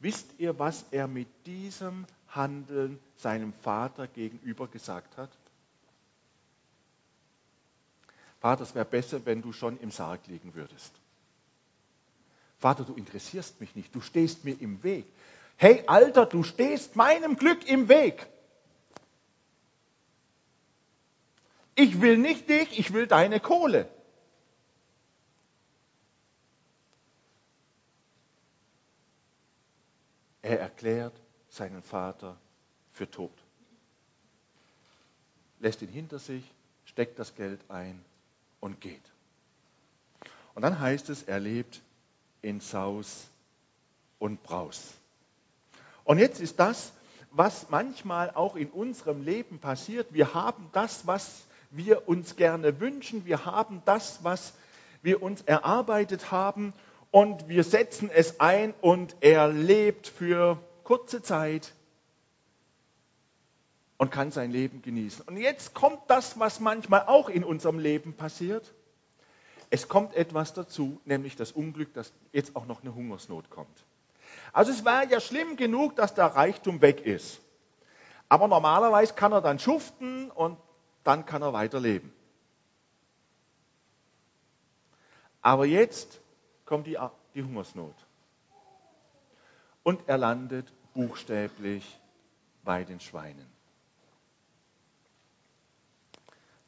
Wisst 0.00 0.26
ihr, 0.38 0.58
was 0.58 0.84
er 0.90 1.06
mit 1.06 1.28
diesem 1.46 2.04
Handeln 2.30 2.98
seinem 3.16 3.52
Vater 3.52 4.08
gegenüber 4.08 4.66
gesagt 4.66 5.16
hat? 5.18 5.30
Vater, 8.40 8.64
es 8.64 8.74
wäre 8.74 8.86
besser, 8.86 9.24
wenn 9.24 9.40
du 9.40 9.52
schon 9.52 9.78
im 9.78 9.92
Sarg 9.92 10.26
liegen 10.26 10.56
würdest. 10.56 10.92
Vater, 12.58 12.82
du 12.82 12.94
interessierst 12.94 13.60
mich 13.60 13.76
nicht, 13.76 13.94
du 13.94 14.00
stehst 14.00 14.44
mir 14.44 14.60
im 14.60 14.82
Weg. 14.82 15.06
Hey 15.58 15.84
Alter, 15.86 16.26
du 16.26 16.42
stehst 16.42 16.96
meinem 16.96 17.36
Glück 17.36 17.68
im 17.68 17.88
Weg. 17.88 18.26
Ich 21.82 22.02
will 22.02 22.18
nicht 22.18 22.50
dich, 22.50 22.78
ich 22.78 22.92
will 22.92 23.06
deine 23.06 23.40
Kohle. 23.40 23.88
Er 30.42 30.60
erklärt 30.60 31.14
seinen 31.48 31.82
Vater 31.82 32.36
für 32.92 33.10
tot. 33.10 33.32
Lässt 35.60 35.80
ihn 35.80 35.88
hinter 35.88 36.18
sich, 36.18 36.44
steckt 36.84 37.18
das 37.18 37.34
Geld 37.34 37.60
ein 37.70 38.04
und 38.60 38.82
geht. 38.82 39.00
Und 40.54 40.60
dann 40.60 40.80
heißt 40.80 41.08
es, 41.08 41.22
er 41.22 41.40
lebt 41.40 41.80
in 42.42 42.60
Saus 42.60 43.26
und 44.18 44.42
Braus. 44.42 44.92
Und 46.04 46.18
jetzt 46.18 46.40
ist 46.40 46.60
das, 46.60 46.92
was 47.30 47.70
manchmal 47.70 48.32
auch 48.32 48.54
in 48.54 48.68
unserem 48.68 49.22
Leben 49.22 49.60
passiert. 49.60 50.12
Wir 50.12 50.34
haben 50.34 50.68
das, 50.72 51.06
was 51.06 51.46
wir 51.70 52.08
uns 52.08 52.36
gerne 52.36 52.80
wünschen. 52.80 53.24
Wir 53.24 53.44
haben 53.44 53.82
das, 53.84 54.22
was 54.22 54.52
wir 55.02 55.22
uns 55.22 55.42
erarbeitet 55.42 56.30
haben. 56.30 56.72
Und 57.10 57.48
wir 57.48 57.64
setzen 57.64 58.10
es 58.12 58.38
ein 58.38 58.74
und 58.80 59.16
er 59.20 59.48
lebt 59.48 60.06
für 60.06 60.58
kurze 60.84 61.22
Zeit 61.22 61.72
und 63.98 64.10
kann 64.10 64.30
sein 64.30 64.50
Leben 64.50 64.80
genießen. 64.82 65.26
Und 65.26 65.36
jetzt 65.36 65.74
kommt 65.74 66.00
das, 66.08 66.38
was 66.38 66.60
manchmal 66.60 67.04
auch 67.06 67.28
in 67.28 67.44
unserem 67.44 67.78
Leben 67.78 68.14
passiert. 68.14 68.72
Es 69.70 69.88
kommt 69.88 70.14
etwas 70.14 70.54
dazu, 70.54 71.00
nämlich 71.04 71.36
das 71.36 71.52
Unglück, 71.52 71.92
dass 71.94 72.12
jetzt 72.32 72.56
auch 72.56 72.66
noch 72.66 72.82
eine 72.82 72.94
Hungersnot 72.94 73.50
kommt. 73.50 73.84
Also 74.52 74.72
es 74.72 74.84
war 74.84 75.04
ja 75.04 75.20
schlimm 75.20 75.56
genug, 75.56 75.96
dass 75.96 76.14
der 76.14 76.26
Reichtum 76.26 76.80
weg 76.80 77.04
ist. 77.04 77.40
Aber 78.28 78.48
normalerweise 78.48 79.14
kann 79.14 79.32
er 79.32 79.40
dann 79.40 79.58
schuften 79.58 80.30
und 80.30 80.56
dann 81.04 81.26
kann 81.26 81.42
er 81.42 81.52
weiterleben. 81.52 82.12
Aber 85.42 85.66
jetzt 85.66 86.20
kommt 86.64 86.86
die, 86.86 86.98
die 87.34 87.42
Hungersnot. 87.42 87.94
Und 89.82 90.08
er 90.08 90.18
landet 90.18 90.70
buchstäblich 90.92 91.98
bei 92.62 92.84
den 92.84 93.00
Schweinen. 93.00 93.60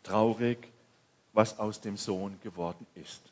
traurig, 0.03 0.59
was 1.33 1.59
aus 1.59 1.81
dem 1.81 1.97
Sohn 1.97 2.39
geworden 2.43 2.87
ist. 2.95 3.23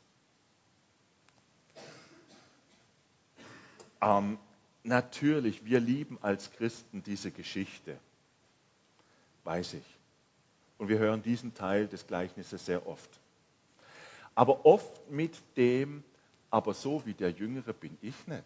Ähm, 4.00 4.38
natürlich, 4.82 5.64
wir 5.64 5.80
lieben 5.80 6.18
als 6.22 6.50
Christen 6.52 7.02
diese 7.02 7.30
Geschichte, 7.30 7.98
weiß 9.44 9.74
ich. 9.74 9.99
Und 10.80 10.88
wir 10.88 10.98
hören 10.98 11.22
diesen 11.22 11.52
Teil 11.52 11.88
des 11.88 12.06
Gleichnisses 12.06 12.64
sehr 12.64 12.86
oft. 12.86 13.20
Aber 14.34 14.64
oft 14.64 15.10
mit 15.10 15.34
dem, 15.58 16.02
aber 16.48 16.72
so 16.72 17.04
wie 17.04 17.12
der 17.12 17.32
Jüngere 17.32 17.74
bin 17.74 17.98
ich 18.00 18.14
nicht. 18.26 18.44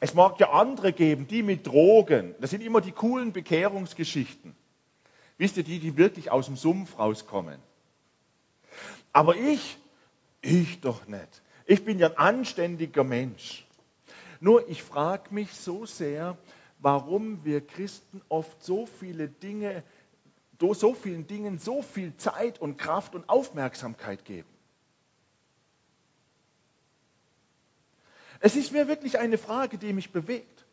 Es 0.00 0.12
mag 0.12 0.40
ja 0.40 0.50
andere 0.50 0.92
geben, 0.92 1.28
die 1.28 1.44
mit 1.44 1.64
Drogen, 1.64 2.34
das 2.40 2.50
sind 2.50 2.64
immer 2.64 2.80
die 2.80 2.90
coolen 2.90 3.32
Bekehrungsgeschichten. 3.32 4.56
Wisst 5.38 5.56
ihr, 5.58 5.62
die, 5.62 5.78
die 5.78 5.96
wirklich 5.96 6.32
aus 6.32 6.46
dem 6.46 6.56
Sumpf 6.56 6.98
rauskommen. 6.98 7.60
Aber 9.12 9.36
ich, 9.36 9.78
ich 10.42 10.80
doch 10.80 11.06
nicht. 11.06 11.40
Ich 11.66 11.84
bin 11.84 12.00
ja 12.00 12.08
ein 12.08 12.16
anständiger 12.16 13.04
Mensch. 13.04 13.64
Nur 14.40 14.68
ich 14.68 14.82
frage 14.82 15.32
mich 15.32 15.52
so 15.52 15.86
sehr, 15.86 16.36
warum 16.80 17.44
wir 17.44 17.64
Christen 17.64 18.22
oft 18.28 18.64
so 18.64 18.86
viele 18.86 19.28
Dinge, 19.28 19.84
so 20.74 20.94
vielen 20.94 21.26
Dingen 21.26 21.58
so 21.58 21.82
viel 21.82 22.16
Zeit 22.16 22.60
und 22.60 22.76
Kraft 22.76 23.14
und 23.14 23.28
Aufmerksamkeit 23.28 24.24
geben. 24.24 24.48
Es 28.40 28.56
ist 28.56 28.72
mir 28.72 28.88
wirklich 28.88 29.18
eine 29.18 29.38
Frage, 29.38 29.78
die 29.78 29.92
mich 29.92 30.12
bewegt. 30.12 30.64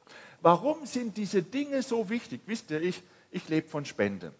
Warum 0.41 0.85
sind 0.85 1.17
diese 1.17 1.41
Dinge 1.41 1.81
so 1.81 2.09
wichtig? 2.09 2.41
Wisst 2.45 2.71
ihr, 2.71 2.81
ich, 2.81 3.01
ich 3.31 3.47
lebe 3.49 3.67
von 3.67 3.85
Spenden. 3.85 4.33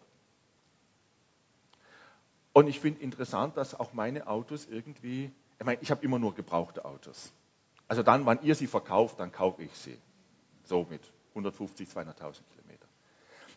Und 2.54 2.68
ich 2.68 2.80
finde 2.80 3.02
interessant, 3.02 3.58
dass 3.58 3.76
auch 3.76 3.94
meine 3.94 4.28
Autos 4.28 4.68
irgendwie, 4.70 5.32
ich 5.60 5.66
meine, 5.66 5.80
ich 5.82 5.92
habe 5.92 6.04
immer 6.04 6.20
nur 6.20 6.34
gebrauchte 6.34 6.86
Autos. 6.86 7.32
Also 7.88 8.04
dann, 8.04 8.26
wann 8.26 8.42
ihr 8.44 8.56
sie 8.56 8.68
verkauft, 8.68 9.20
dann 9.20 9.32
kaufe 9.32 9.64
ich 9.64 9.74
sie. 9.74 9.98
So 10.64 10.86
mit 10.90 11.02
150, 11.30 11.88
200.000 11.88 12.16
Kilometer. 12.16 12.57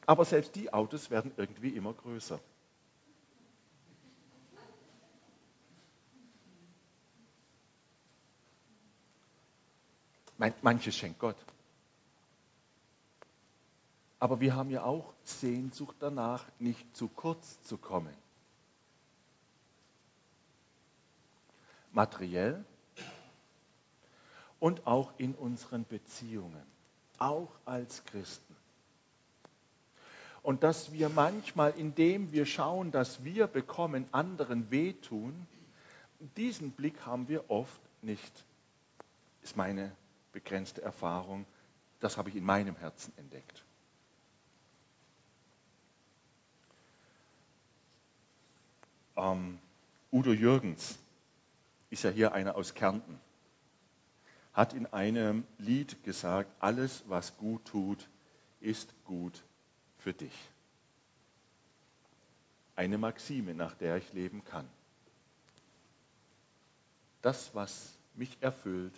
Aber 0.06 0.24
selbst 0.24 0.54
die 0.54 0.72
Autos 0.72 1.10
werden 1.10 1.32
irgendwie 1.36 1.70
immer 1.70 1.92
größer. 1.92 2.40
Manches 10.62 10.96
schenkt 10.96 11.18
Gott. 11.18 11.36
Aber 14.18 14.40
wir 14.40 14.54
haben 14.54 14.70
ja 14.70 14.84
auch 14.84 15.12
Sehnsucht 15.22 15.96
danach, 16.00 16.46
nicht 16.58 16.96
zu 16.96 17.08
kurz 17.08 17.62
zu 17.62 17.76
kommen. 17.76 18.14
materiell 21.92 22.64
und 24.58 24.86
auch 24.86 25.12
in 25.18 25.34
unseren 25.34 25.84
Beziehungen, 25.86 26.62
auch 27.18 27.50
als 27.64 28.04
Christen. 28.04 28.49
Und 30.42 30.62
dass 30.62 30.92
wir 30.92 31.08
manchmal, 31.10 31.72
indem 31.76 32.32
wir 32.32 32.46
schauen, 32.46 32.90
dass 32.90 33.24
wir 33.24 33.46
bekommen, 33.46 34.06
anderen 34.12 34.70
wehtun, 34.70 35.46
diesen 36.36 36.70
Blick 36.70 37.04
haben 37.04 37.28
wir 37.28 37.50
oft 37.50 37.80
nicht, 38.02 38.44
ist 39.42 39.56
meine 39.56 39.92
begrenzte 40.32 40.80
Erfahrung. 40.82 41.44
Das 42.00 42.16
habe 42.16 42.30
ich 42.30 42.36
in 42.36 42.44
meinem 42.44 42.76
Herzen 42.76 43.12
entdeckt. 43.18 43.64
Ähm, 49.16 49.58
Udo 50.10 50.32
Jürgens 50.32 50.98
ist 51.90 52.04
ja 52.04 52.10
hier 52.10 52.32
einer 52.32 52.54
aus 52.56 52.74
Kärnten, 52.74 53.20
hat 54.54 54.72
in 54.72 54.86
einem 54.86 55.44
Lied 55.58 56.02
gesagt, 56.02 56.50
alles, 56.60 57.04
was 57.08 57.36
gut 57.36 57.64
tut, 57.66 58.08
ist 58.60 58.94
gut 59.04 59.42
für 60.00 60.12
dich. 60.12 60.32
Eine 62.76 62.98
Maxime, 62.98 63.54
nach 63.54 63.74
der 63.74 63.96
ich 63.96 64.12
leben 64.12 64.44
kann. 64.44 64.68
Das, 67.22 67.54
was 67.54 67.92
mich 68.14 68.36
erfüllt, 68.40 68.94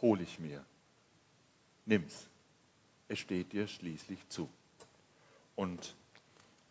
hole 0.00 0.22
ich 0.22 0.38
mir. 0.38 0.64
Nimm's. 1.86 2.28
Es 3.08 3.18
steht 3.18 3.52
dir 3.52 3.66
schließlich 3.66 4.28
zu. 4.28 4.48
Und 5.56 5.94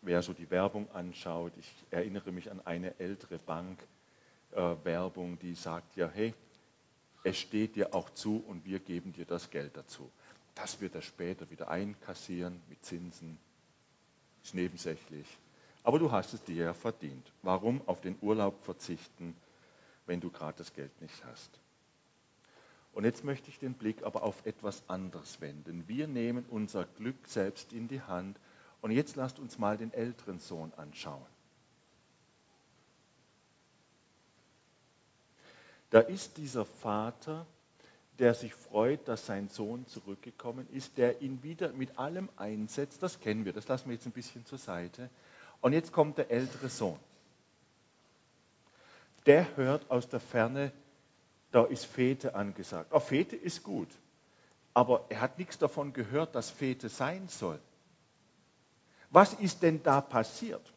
wer 0.02 0.22
so 0.22 0.32
die 0.32 0.50
Werbung 0.50 0.90
anschaut, 0.92 1.52
ich 1.58 1.70
erinnere 1.90 2.32
mich 2.32 2.50
an 2.50 2.60
eine 2.66 2.98
ältere 2.98 3.38
Bank-Werbung, 3.38 5.34
äh, 5.34 5.36
die 5.36 5.54
sagt 5.54 5.96
ja, 5.96 6.08
hey, 6.08 6.34
es 7.22 7.38
steht 7.38 7.76
dir 7.76 7.94
auch 7.94 8.10
zu 8.10 8.42
und 8.46 8.64
wir 8.64 8.80
geben 8.80 9.12
dir 9.12 9.26
das 9.26 9.50
Geld 9.50 9.76
dazu. 9.76 10.10
Das 10.54 10.80
wird 10.80 10.94
er 10.94 11.02
später 11.02 11.50
wieder 11.50 11.68
einkassieren 11.68 12.60
mit 12.68 12.84
Zinsen. 12.84 13.38
Ist 14.42 14.54
nebensächlich. 14.54 15.26
Aber 15.82 15.98
du 15.98 16.12
hast 16.12 16.34
es 16.34 16.42
dir 16.42 16.64
ja 16.64 16.74
verdient. 16.74 17.32
Warum 17.42 17.86
auf 17.86 18.00
den 18.00 18.18
Urlaub 18.20 18.62
verzichten, 18.64 19.34
wenn 20.06 20.20
du 20.20 20.30
gerade 20.30 20.58
das 20.58 20.72
Geld 20.74 21.00
nicht 21.00 21.24
hast? 21.24 21.60
Und 22.92 23.04
jetzt 23.04 23.24
möchte 23.24 23.48
ich 23.50 23.58
den 23.58 23.74
Blick 23.74 24.02
aber 24.02 24.22
auf 24.22 24.44
etwas 24.44 24.82
anderes 24.88 25.40
wenden. 25.40 25.86
Wir 25.86 26.08
nehmen 26.08 26.44
unser 26.50 26.84
Glück 26.84 27.26
selbst 27.26 27.72
in 27.72 27.88
die 27.88 28.02
Hand. 28.02 28.38
Und 28.82 28.90
jetzt 28.90 29.16
lasst 29.16 29.38
uns 29.38 29.58
mal 29.58 29.76
den 29.76 29.92
älteren 29.92 30.38
Sohn 30.40 30.72
anschauen. 30.76 31.26
Da 35.90 36.00
ist 36.00 36.36
dieser 36.36 36.64
Vater, 36.64 37.46
der 38.20 38.34
sich 38.34 38.54
freut, 38.54 39.08
dass 39.08 39.24
sein 39.24 39.48
Sohn 39.48 39.86
zurückgekommen 39.86 40.68
ist, 40.72 40.98
der 40.98 41.22
ihn 41.22 41.42
wieder 41.42 41.72
mit 41.72 41.98
allem 41.98 42.28
einsetzt. 42.36 43.02
Das 43.02 43.18
kennen 43.18 43.46
wir, 43.46 43.54
das 43.54 43.66
lassen 43.66 43.88
wir 43.88 43.94
jetzt 43.94 44.06
ein 44.06 44.12
bisschen 44.12 44.44
zur 44.44 44.58
Seite. 44.58 45.08
Und 45.62 45.72
jetzt 45.72 45.90
kommt 45.90 46.18
der 46.18 46.30
ältere 46.30 46.68
Sohn. 46.68 46.98
Der 49.24 49.56
hört 49.56 49.90
aus 49.90 50.08
der 50.08 50.20
Ferne, 50.20 50.70
da 51.50 51.64
ist 51.64 51.86
Fete 51.86 52.34
angesagt. 52.34 52.92
Oh, 52.92 53.00
Fete 53.00 53.36
ist 53.36 53.62
gut, 53.62 53.88
aber 54.74 55.06
er 55.08 55.22
hat 55.22 55.38
nichts 55.38 55.58
davon 55.58 55.92
gehört, 55.92 56.34
dass 56.34 56.50
Fete 56.50 56.90
sein 56.90 57.26
soll. 57.28 57.58
Was 59.10 59.32
ist 59.32 59.62
denn 59.62 59.82
da 59.82 60.00
passiert? 60.00 60.72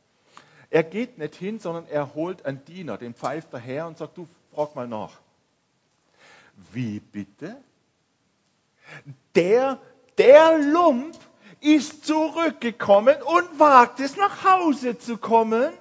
Er 0.69 0.83
geht 0.83 1.17
nicht 1.17 1.35
hin, 1.35 1.59
sondern 1.59 1.87
er 1.87 2.15
holt 2.15 2.45
einen 2.45 2.63
Diener, 2.65 2.97
den 2.97 3.13
pfeift 3.13 3.53
er 3.53 3.59
her 3.59 3.85
und 3.85 3.97
sagt, 3.97 4.17
du 4.17 4.27
frag 4.53 4.75
mal 4.75 4.87
nach. 4.87 5.22
Wie 6.71 6.99
bitte? 6.99 7.55
Der, 9.35 9.79
der 10.17 10.57
Lump 10.59 11.15
ist 11.61 12.05
zurückgekommen 12.05 13.15
und 13.21 13.59
wagt 13.59 13.99
es 13.99 14.17
nach 14.17 14.43
Hause 14.43 14.97
zu 14.97 15.17
kommen. 15.17 15.71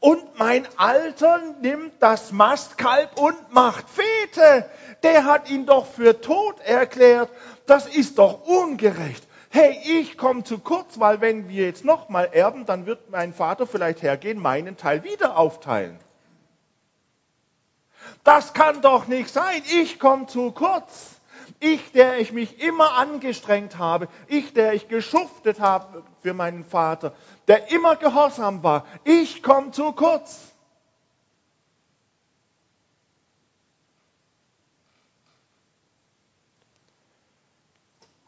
Und 0.00 0.38
mein 0.38 0.66
Alter 0.76 1.40
nimmt 1.60 1.94
das 2.00 2.32
Mastkalb 2.32 3.18
und 3.18 3.52
macht 3.52 3.86
Fete. 3.88 4.68
Der 5.02 5.24
hat 5.24 5.50
ihn 5.50 5.66
doch 5.66 5.86
für 5.86 6.20
tot 6.20 6.60
erklärt. 6.60 7.30
Das 7.66 7.86
ist 7.86 8.18
doch 8.18 8.46
ungerecht. 8.46 9.26
Hey, 9.50 9.78
ich 9.84 10.18
komme 10.18 10.44
zu 10.44 10.58
kurz, 10.58 11.00
weil 11.00 11.20
wenn 11.20 11.48
wir 11.48 11.64
jetzt 11.66 11.84
nochmal 11.84 12.28
erben, 12.32 12.66
dann 12.66 12.86
wird 12.86 13.10
mein 13.10 13.32
Vater 13.32 13.66
vielleicht 13.66 14.02
hergehen, 14.02 14.40
meinen 14.40 14.76
Teil 14.76 15.02
wieder 15.02 15.38
aufteilen. 15.38 15.98
Das 18.24 18.54
kann 18.54 18.82
doch 18.82 19.06
nicht 19.06 19.30
sein. 19.30 19.62
Ich 19.72 19.98
komme 19.98 20.26
zu 20.26 20.52
kurz. 20.52 21.16
Ich, 21.60 21.92
der 21.92 22.18
ich 22.18 22.32
mich 22.32 22.60
immer 22.60 22.94
angestrengt 22.98 23.78
habe, 23.78 24.08
ich, 24.26 24.52
der 24.52 24.74
ich 24.74 24.88
geschuftet 24.88 25.60
habe 25.60 26.02
für 26.20 26.34
meinen 26.34 26.64
Vater, 26.64 27.14
der 27.46 27.70
immer 27.70 27.96
gehorsam 27.96 28.62
war, 28.62 28.84
ich 29.04 29.42
komme 29.42 29.70
zu 29.70 29.92
kurz. 29.92 30.52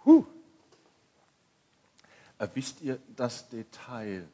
Huh. 0.05 0.25
Äh, 2.39 2.49
wisst 2.55 2.81
ihr 2.81 2.99
das 3.15 3.49
Detail, 3.51 4.27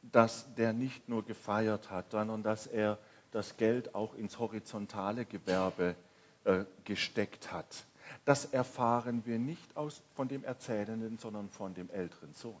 dass 0.00 0.54
der 0.54 0.72
nicht 0.72 1.08
nur 1.08 1.24
gefeiert 1.24 1.90
hat, 1.90 2.12
sondern 2.12 2.42
dass 2.42 2.66
er 2.66 2.98
das 3.32 3.56
Geld 3.56 3.94
auch 3.94 4.14
ins 4.14 4.38
horizontale 4.38 5.24
Gewerbe 5.24 5.96
äh, 6.44 6.64
gesteckt 6.84 7.50
hat. 7.52 7.84
Das 8.24 8.44
erfahren 8.44 9.22
wir 9.24 9.38
nicht 9.38 9.76
aus, 9.76 10.02
von 10.14 10.28
dem 10.28 10.44
Erzählenden, 10.44 11.18
sondern 11.18 11.48
von 11.48 11.74
dem 11.74 11.90
älteren 11.90 12.32
Sohn. 12.34 12.60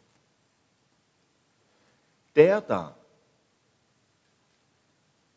Der 2.34 2.60
da, 2.60 2.96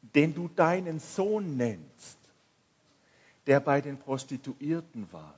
den 0.02 0.34
du 0.34 0.48
deinen 0.48 1.00
Sohn 1.00 1.58
nennst, 1.58 2.18
der 3.46 3.60
bei 3.60 3.82
den 3.82 4.00
Prostituierten 4.00 5.12
war, 5.12 5.36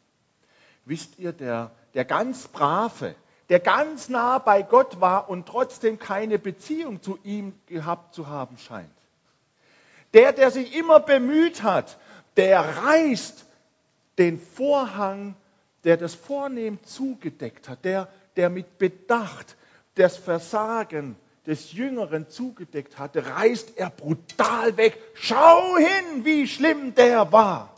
wisst 0.85 1.17
ihr, 1.17 1.33
der, 1.33 1.71
der 1.95 2.05
ganz 2.05 2.47
brave, 2.47 3.15
der 3.49 3.59
ganz 3.59 4.09
nah 4.09 4.37
bei 4.37 4.61
Gott 4.61 5.01
war 5.01 5.29
und 5.29 5.47
trotzdem 5.47 5.97
keine 5.97 6.37
Beziehung 6.37 7.01
zu 7.01 7.17
ihm 7.23 7.53
gehabt 7.65 8.13
zu 8.13 8.27
haben 8.27 8.57
scheint. 8.57 8.96
Der, 10.13 10.33
der 10.33 10.51
sich 10.51 10.75
immer 10.75 10.99
bemüht 10.99 11.63
hat, 11.63 11.97
der 12.37 12.61
reißt 12.61 13.45
den 14.17 14.39
Vorhang, 14.39 15.35
der 15.83 15.97
das 15.97 16.15
vornehm 16.15 16.83
zugedeckt 16.83 17.69
hat, 17.69 17.85
der, 17.85 18.07
der 18.35 18.49
mit 18.49 18.77
Bedacht 18.77 19.55
das 19.95 20.17
Versagen 20.17 21.15
des 21.45 21.71
Jüngeren 21.71 22.29
zugedeckt 22.29 22.97
hatte, 22.97 23.25
reißt 23.25 23.77
er 23.77 23.89
brutal 23.89 24.75
weg. 24.77 25.01
Schau 25.13 25.77
hin, 25.77 26.25
wie 26.25 26.47
schlimm 26.47 26.93
der 26.93 27.31
war. 27.31 27.73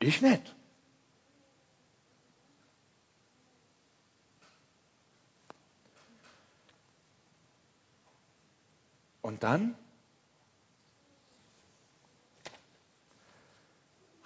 Ich 0.00 0.20
nicht. 0.20 0.54
Und 9.22 9.42
dann 9.42 9.76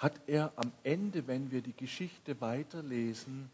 hat 0.02 0.20
er 0.26 0.52
am 0.56 0.72
Ende, 0.82 1.28
wenn 1.28 1.52
wir 1.52 1.62
die 1.62 1.76
Geschichte 1.76 2.40
weiterlesen, 2.40 3.48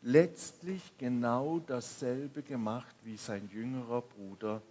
letztlich 0.00 0.80
genau 0.96 1.60
dasselbe 1.66 2.42
gemacht 2.42 2.96
wie 3.04 3.18
sein 3.18 3.50
jüngerer 3.52 4.00
Bruder, 4.00 4.62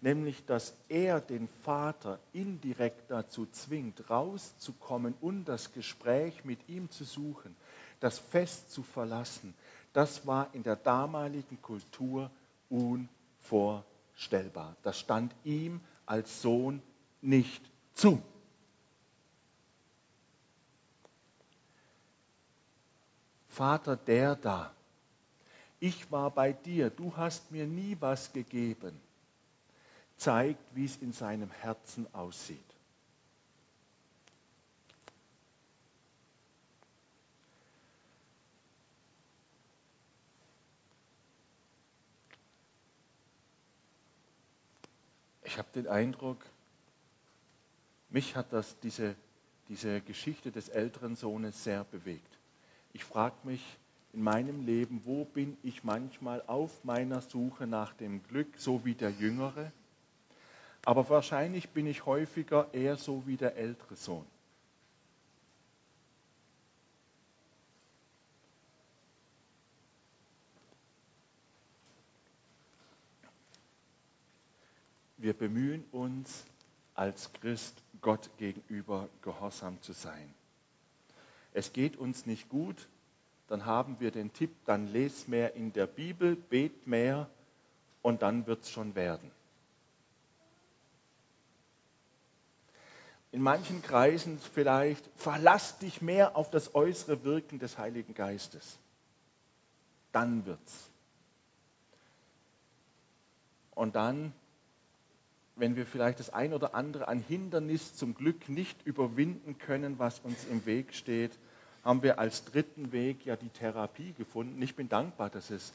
nämlich 0.00 0.46
dass 0.46 0.76
er 0.88 1.20
den 1.20 1.48
Vater 1.64 2.20
indirekt 2.32 3.10
dazu 3.10 3.44
zwingt, 3.46 4.08
rauszukommen 4.08 5.14
und 5.20 5.46
das 5.46 5.72
Gespräch 5.72 6.44
mit 6.44 6.60
ihm 6.68 6.88
zu 6.90 7.02
suchen, 7.02 7.56
das 7.98 8.20
Fest 8.20 8.70
zu 8.70 8.84
verlassen. 8.84 9.52
Das 9.92 10.28
war 10.28 10.54
in 10.54 10.62
der 10.62 10.76
damaligen 10.76 11.60
Kultur 11.60 12.30
unvorstellbar. 12.68 14.76
Das 14.84 15.00
stand 15.00 15.34
ihm 15.42 15.80
als 16.06 16.40
Sohn 16.40 16.80
nicht 17.20 17.68
zu. 17.94 18.22
Vater, 23.60 23.94
der 23.94 24.36
da, 24.36 24.72
ich 25.80 26.10
war 26.10 26.30
bei 26.30 26.54
dir, 26.54 26.88
du 26.88 27.14
hast 27.14 27.50
mir 27.50 27.66
nie 27.66 27.94
was 28.00 28.32
gegeben, 28.32 28.98
zeigt, 30.16 30.64
wie 30.74 30.86
es 30.86 30.96
in 30.96 31.12
seinem 31.12 31.50
Herzen 31.50 32.06
aussieht. 32.14 32.58
Ich 45.42 45.58
habe 45.58 45.68
den 45.74 45.86
Eindruck, 45.86 46.38
mich 48.08 48.36
hat 48.36 48.54
das, 48.54 48.80
diese, 48.80 49.14
diese 49.68 50.00
Geschichte 50.00 50.50
des 50.50 50.70
älteren 50.70 51.14
Sohnes 51.14 51.62
sehr 51.62 51.84
bewegt. 51.84 52.39
Ich 52.92 53.04
frage 53.04 53.36
mich 53.44 53.64
in 54.12 54.22
meinem 54.22 54.66
Leben, 54.66 55.02
wo 55.04 55.24
bin 55.24 55.56
ich 55.62 55.84
manchmal 55.84 56.42
auf 56.46 56.84
meiner 56.84 57.20
Suche 57.20 57.66
nach 57.66 57.92
dem 57.94 58.22
Glück, 58.24 58.58
so 58.58 58.84
wie 58.84 58.94
der 58.94 59.10
Jüngere? 59.10 59.72
aber 60.84 61.08
wahrscheinlich 61.08 61.70
bin 61.70 61.86
ich 61.86 62.06
häufiger 62.06 62.72
eher 62.72 62.96
so 62.96 63.26
wie 63.26 63.36
der 63.36 63.56
ältere 63.56 63.96
Sohn. 63.96 64.26
Wir 75.18 75.34
bemühen 75.34 75.84
uns 75.92 76.46
als 76.94 77.30
Christ 77.34 77.82
Gott 78.00 78.30
gegenüber 78.38 79.10
gehorsam 79.20 79.80
zu 79.82 79.92
sein. 79.92 80.34
Es 81.52 81.72
geht 81.72 81.96
uns 81.96 82.26
nicht 82.26 82.48
gut, 82.48 82.88
dann 83.48 83.66
haben 83.66 83.98
wir 83.98 84.10
den 84.10 84.32
Tipp, 84.32 84.54
dann 84.64 84.86
les 84.86 85.26
mehr 85.26 85.54
in 85.54 85.72
der 85.72 85.86
Bibel, 85.86 86.36
bet 86.36 86.86
mehr 86.86 87.28
und 88.02 88.22
dann 88.22 88.46
wird 88.46 88.62
es 88.62 88.70
schon 88.70 88.94
werden. 88.94 89.30
In 93.32 93.42
manchen 93.42 93.82
Kreisen 93.82 94.38
vielleicht, 94.38 95.08
verlass 95.16 95.78
dich 95.78 96.02
mehr 96.02 96.36
auf 96.36 96.50
das 96.50 96.74
äußere 96.74 97.22
Wirken 97.22 97.58
des 97.58 97.78
Heiligen 97.78 98.14
Geistes. 98.14 98.78
Dann 100.12 100.46
wird's. 100.46 100.90
Und 103.74 103.94
dann 103.94 104.32
wenn 105.60 105.76
wir 105.76 105.86
vielleicht 105.86 106.18
das 106.20 106.30
ein 106.30 106.54
oder 106.54 106.74
andere 106.74 107.06
an 107.06 107.20
Hindernis 107.20 107.94
zum 107.94 108.14
Glück 108.14 108.48
nicht 108.48 108.84
überwinden 108.86 109.58
können, 109.58 109.98
was 109.98 110.18
uns 110.20 110.44
im 110.46 110.64
Weg 110.64 110.94
steht, 110.94 111.32
haben 111.84 112.02
wir 112.02 112.18
als 112.18 112.44
dritten 112.44 112.92
Weg 112.92 113.24
ja 113.26 113.36
die 113.36 113.50
Therapie 113.50 114.12
gefunden. 114.14 114.60
Ich 114.62 114.74
bin 114.74 114.88
dankbar, 114.88 115.28
dass 115.30 115.50
es 115.50 115.72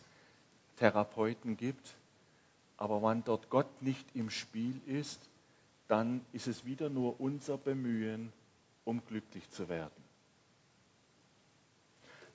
Therapeuten 0.78 1.56
gibt, 1.56 1.96
aber 2.78 3.02
wenn 3.02 3.24
dort 3.24 3.50
Gott 3.50 3.82
nicht 3.82 4.06
im 4.16 4.30
Spiel 4.30 4.82
ist, 4.88 5.20
dann 5.88 6.22
ist 6.34 6.48
es 6.48 6.66
wieder 6.66 6.90
nur 6.90 7.20
unser 7.22 7.58
Bemühen, 7.58 8.34
um 8.86 9.06
glücklich 9.06 9.50
zu 9.52 9.70
werden. 9.70 10.04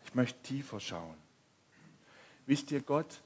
Ich 0.04 0.14
möchte 0.14 0.40
tiefer 0.42 0.80
schauen. 0.80 1.16
Wisst 2.46 2.70
ihr, 2.70 2.80
Gott, 2.80 3.20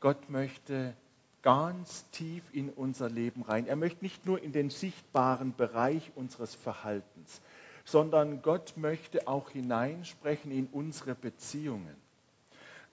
Gott 0.00 0.28
möchte 0.30 0.94
ganz 1.42 2.08
tief 2.10 2.42
in 2.52 2.70
unser 2.70 3.08
Leben 3.08 3.42
rein. 3.42 3.66
Er 3.66 3.76
möchte 3.76 4.04
nicht 4.04 4.26
nur 4.26 4.42
in 4.42 4.52
den 4.52 4.70
sichtbaren 4.70 5.54
Bereich 5.54 6.12
unseres 6.14 6.54
Verhaltens, 6.54 7.40
sondern 7.84 8.42
Gott 8.42 8.74
möchte 8.76 9.26
auch 9.26 9.50
hineinsprechen 9.50 10.52
in 10.52 10.68
unsere 10.72 11.14
Beziehungen. 11.14 11.96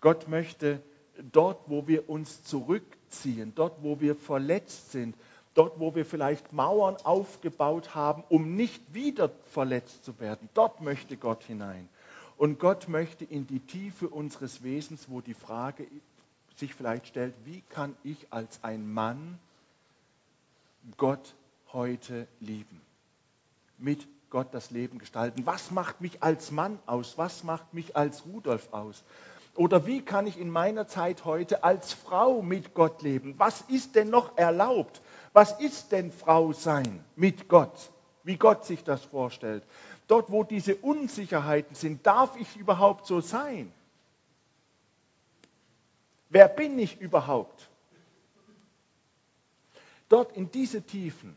Gott 0.02 0.28
möchte 0.28 0.82
dort, 1.32 1.70
wo 1.70 1.88
wir 1.88 2.10
uns 2.10 2.44
zurückziehen, 2.44 3.54
dort, 3.56 3.84
wo 3.84 4.00
wir 4.00 4.16
verletzt 4.16 4.92
sind, 4.92 5.16
dort, 5.54 5.80
wo 5.80 5.94
wir 5.96 6.06
vielleicht 6.06 6.54
Mauern 6.54 6.96
aufgebaut 7.04 7.94
haben, 7.96 8.24
um 8.30 8.56
nicht 8.56 8.94
wieder 8.94 9.30
verletzt 9.46 10.06
zu 10.06 10.20
werden, 10.20 10.50
dort 10.54 10.82
möchte 10.82 11.18
Gott 11.18 11.44
hinein. 11.44 11.90
Und 12.38 12.60
Gott 12.60 12.88
möchte 12.88 13.26
in 13.26 13.46
die 13.48 13.60
Tiefe 13.60 14.08
unseres 14.08 14.64
Wesens, 14.64 15.10
wo 15.10 15.20
die 15.20 15.34
Frage 15.34 15.84
sich 16.60 16.76
vielleicht 16.76 17.08
stellt, 17.08 17.34
wie 17.46 17.62
kann 17.70 17.96
ich 18.04 18.28
als 18.32 18.64
ein 18.64 18.92
Mann 18.92 19.40
Gott 20.98 21.36
heute 21.74 22.28
lieben? 22.40 22.82
Mit 23.78 24.08
Gott 24.30 24.48
das 24.52 24.70
Leben 24.70 25.00
gestalten. 25.00 25.46
Was 25.46 25.72
macht 25.72 26.02
mich 26.02 26.22
als 26.22 26.52
Mann 26.52 26.80
aus? 26.86 27.18
Was 27.18 27.44
macht 27.44 27.74
mich 27.74 27.96
als 27.96 28.26
Rudolf 28.26 28.72
aus? 28.72 29.04
Oder 29.56 29.86
wie 29.86 30.02
kann 30.02 30.28
ich 30.28 30.40
in 30.40 30.50
meiner 30.50 30.88
Zeit 30.88 31.26
heute 31.26 31.64
als 31.64 31.94
Frau 31.94 32.42
mit 32.42 32.74
Gott 32.74 33.02
leben? 33.02 33.36
Was 33.38 33.62
ist 33.62 33.96
denn 33.96 34.10
noch 34.10 34.38
erlaubt? 34.38 35.02
Was 35.34 35.60
ist 35.60 35.92
denn 35.92 36.12
Frau 36.12 36.54
sein 36.54 37.04
mit 37.16 37.50
Gott? 37.50 37.92
Wie 38.24 38.38
Gott 38.38 38.66
sich 38.66 38.84
das 38.84 39.04
vorstellt. 39.04 39.64
Dort, 40.08 40.32
wo 40.32 40.44
diese 40.44 40.76
Unsicherheiten 40.76 41.76
sind, 41.76 42.06
darf 42.06 42.36
ich 42.40 42.58
überhaupt 42.58 43.06
so 43.06 43.22
sein? 43.22 43.72
Wer 46.30 46.48
bin 46.48 46.78
ich 46.78 47.00
überhaupt? 47.02 47.70
Dort 50.10 50.36
in 50.36 50.52
diese 50.52 50.82
Tiefen 50.82 51.36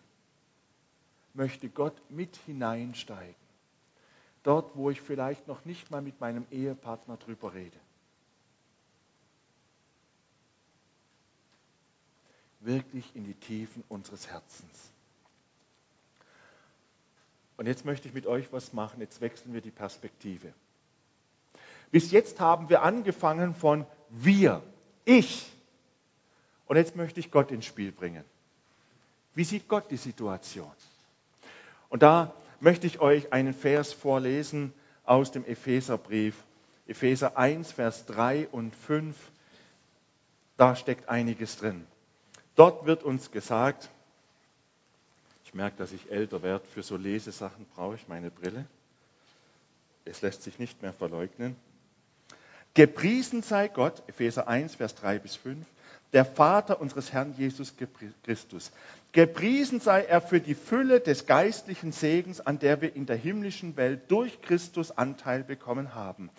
möchte 1.34 1.68
Gott 1.68 1.94
mit 2.10 2.36
hineinsteigen. 2.46 3.34
Dort, 4.42 4.76
wo 4.76 4.90
ich 4.90 5.00
vielleicht 5.00 5.46
noch 5.46 5.64
nicht 5.64 5.90
mal 5.90 6.02
mit 6.02 6.20
meinem 6.20 6.46
Ehepartner 6.50 7.16
drüber 7.16 7.54
rede. 7.54 7.76
Wirklich 12.60 13.14
in 13.14 13.24
die 13.24 13.34
Tiefen 13.34 13.82
unseres 13.88 14.28
Herzens. 14.28 14.92
Und 17.56 17.66
jetzt 17.66 17.84
möchte 17.84 18.08
ich 18.08 18.14
mit 18.14 18.26
euch 18.26 18.52
was 18.52 18.72
machen. 18.72 19.00
Jetzt 19.00 19.20
wechseln 19.20 19.54
wir 19.54 19.60
die 19.60 19.70
Perspektive. 19.70 20.52
Bis 21.90 22.10
jetzt 22.10 22.40
haben 22.40 22.68
wir 22.68 22.82
angefangen 22.82 23.54
von 23.54 23.86
wir. 24.08 24.62
Ich. 25.04 25.50
Und 26.66 26.76
jetzt 26.76 26.96
möchte 26.96 27.20
ich 27.20 27.30
Gott 27.30 27.50
ins 27.50 27.66
Spiel 27.66 27.92
bringen. 27.92 28.24
Wie 29.34 29.44
sieht 29.44 29.68
Gott 29.68 29.90
die 29.90 29.96
Situation? 29.96 30.70
Und 31.88 32.02
da 32.02 32.34
möchte 32.60 32.86
ich 32.86 33.00
euch 33.00 33.32
einen 33.32 33.54
Vers 33.54 33.92
vorlesen 33.92 34.72
aus 35.04 35.32
dem 35.32 35.44
Epheserbrief. 35.44 36.36
Epheser 36.86 37.36
1, 37.36 37.72
Vers 37.72 38.06
3 38.06 38.48
und 38.48 38.74
5. 38.74 39.16
Da 40.56 40.76
steckt 40.76 41.08
einiges 41.08 41.56
drin. 41.56 41.86
Dort 42.54 42.86
wird 42.86 43.02
uns 43.02 43.30
gesagt, 43.30 43.88
ich 45.44 45.54
merke, 45.54 45.76
dass 45.76 45.92
ich 45.92 46.10
älter 46.10 46.42
werde, 46.42 46.64
für 46.66 46.82
so 46.82 46.96
Lesesachen 46.96 47.66
brauche 47.74 47.96
ich 47.96 48.08
meine 48.08 48.30
Brille. 48.30 48.66
Es 50.04 50.22
lässt 50.22 50.42
sich 50.42 50.58
nicht 50.58 50.82
mehr 50.82 50.92
verleugnen. 50.92 51.56
Gepriesen 52.74 53.42
sei 53.42 53.68
Gott, 53.68 54.02
Epheser 54.06 54.48
1, 54.48 54.76
Vers 54.76 54.94
3 54.94 55.18
bis 55.18 55.36
5, 55.36 55.66
der 56.14 56.24
Vater 56.24 56.80
unseres 56.80 57.12
Herrn 57.12 57.34
Jesus 57.36 57.74
Christus. 58.24 58.72
Gepriesen 59.12 59.80
sei 59.80 60.04
er 60.04 60.22
für 60.22 60.40
die 60.40 60.54
Fülle 60.54 61.00
des 61.00 61.26
geistlichen 61.26 61.92
Segens, 61.92 62.40
an 62.40 62.58
der 62.58 62.80
wir 62.80 62.96
in 62.96 63.04
der 63.04 63.16
himmlischen 63.16 63.76
Welt 63.76 64.10
durch 64.10 64.40
Christus 64.40 64.90
Anteil 64.90 65.44
bekommen 65.44 65.94
haben. 65.94 66.30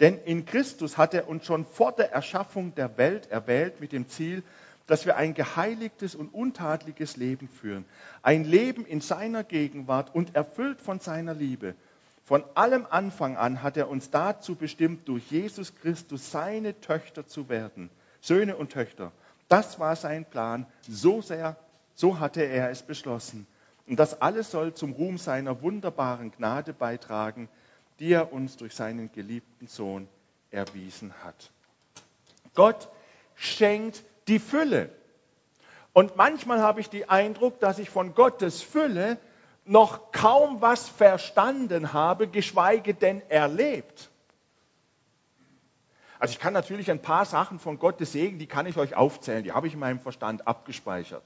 Denn 0.00 0.18
in 0.24 0.46
Christus 0.46 0.96
hat 0.96 1.12
er 1.12 1.28
uns 1.28 1.44
schon 1.44 1.66
vor 1.66 1.92
der 1.92 2.12
Erschaffung 2.12 2.74
der 2.74 2.96
Welt 2.96 3.30
erwählt 3.30 3.80
mit 3.80 3.92
dem 3.92 4.08
Ziel, 4.08 4.42
dass 4.86 5.04
wir 5.04 5.16
ein 5.16 5.34
geheiligtes 5.34 6.14
und 6.14 6.32
untadliges 6.32 7.16
Leben 7.18 7.48
führen. 7.48 7.84
Ein 8.22 8.44
Leben 8.44 8.86
in 8.86 9.02
seiner 9.02 9.44
Gegenwart 9.44 10.14
und 10.14 10.34
erfüllt 10.34 10.80
von 10.80 10.98
seiner 10.98 11.34
Liebe. 11.34 11.74
Von 12.24 12.42
allem 12.54 12.86
Anfang 12.88 13.36
an 13.36 13.62
hat 13.62 13.76
er 13.76 13.88
uns 13.88 14.10
dazu 14.10 14.54
bestimmt, 14.54 15.08
durch 15.08 15.30
Jesus 15.30 15.74
Christus 15.74 16.30
seine 16.30 16.80
Töchter 16.80 17.26
zu 17.26 17.50
werden. 17.50 17.90
Söhne 18.20 18.56
und 18.56 18.72
Töchter. 18.72 19.12
Das 19.48 19.78
war 19.78 19.94
sein 19.94 20.24
Plan. 20.24 20.66
So 20.88 21.20
sehr, 21.20 21.56
so 21.94 22.18
hatte 22.18 22.42
er 22.42 22.70
es 22.70 22.82
beschlossen. 22.82 23.46
Und 23.86 23.98
das 23.98 24.22
alles 24.22 24.50
soll 24.50 24.72
zum 24.72 24.92
Ruhm 24.92 25.18
seiner 25.18 25.60
wunderbaren 25.60 26.32
Gnade 26.32 26.72
beitragen, 26.72 27.50
die 27.98 28.12
er 28.12 28.32
uns 28.32 28.56
durch 28.56 28.74
seinen 28.74 29.12
geliebten 29.12 29.66
Sohn 29.66 30.08
erwiesen 30.50 31.12
hat. 31.22 31.50
Gott 32.54 32.88
schenkt 33.34 34.02
die 34.28 34.38
Fülle. 34.38 34.88
Und 35.92 36.16
manchmal 36.16 36.60
habe 36.60 36.80
ich 36.80 36.88
den 36.88 37.08
Eindruck, 37.08 37.60
dass 37.60 37.78
ich 37.78 37.90
von 37.90 38.14
Gottes 38.14 38.62
Fülle 38.62 39.18
noch 39.64 40.12
kaum 40.12 40.60
was 40.60 40.88
verstanden 40.88 41.92
habe, 41.92 42.28
geschweige 42.28 42.94
denn 42.94 43.22
erlebt. 43.30 44.10
Also 46.18 46.32
ich 46.32 46.38
kann 46.38 46.52
natürlich 46.52 46.90
ein 46.90 47.02
paar 47.02 47.24
Sachen 47.24 47.58
von 47.58 47.78
Gottes 47.78 48.12
Segen, 48.12 48.38
die 48.38 48.46
kann 48.46 48.66
ich 48.66 48.76
euch 48.76 48.94
aufzählen, 48.94 49.44
die 49.44 49.52
habe 49.52 49.66
ich 49.66 49.74
in 49.74 49.80
meinem 49.80 50.00
Verstand 50.00 50.46
abgespeichert. 50.46 51.24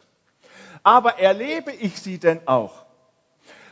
Aber 0.83 1.19
erlebe 1.19 1.73
ich 1.73 2.01
sie 2.01 2.19
denn 2.19 2.41
auch? 2.47 2.85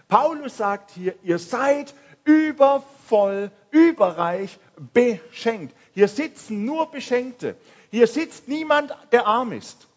Paulus 0.08 0.56
sagt 0.56 0.92
hier, 0.92 1.14
ihr 1.22 1.38
seid 1.38 1.94
übervoll, 2.24 3.50
überreich 3.70 4.58
beschenkt. 4.92 5.74
Hier 5.94 6.08
sitzen 6.08 6.64
nur 6.64 6.90
Beschenkte. 6.90 7.56
Hier 7.90 8.06
sitzt 8.06 8.48
niemand, 8.48 8.94
der 9.12 9.26
arm 9.26 9.52
ist. 9.52 9.88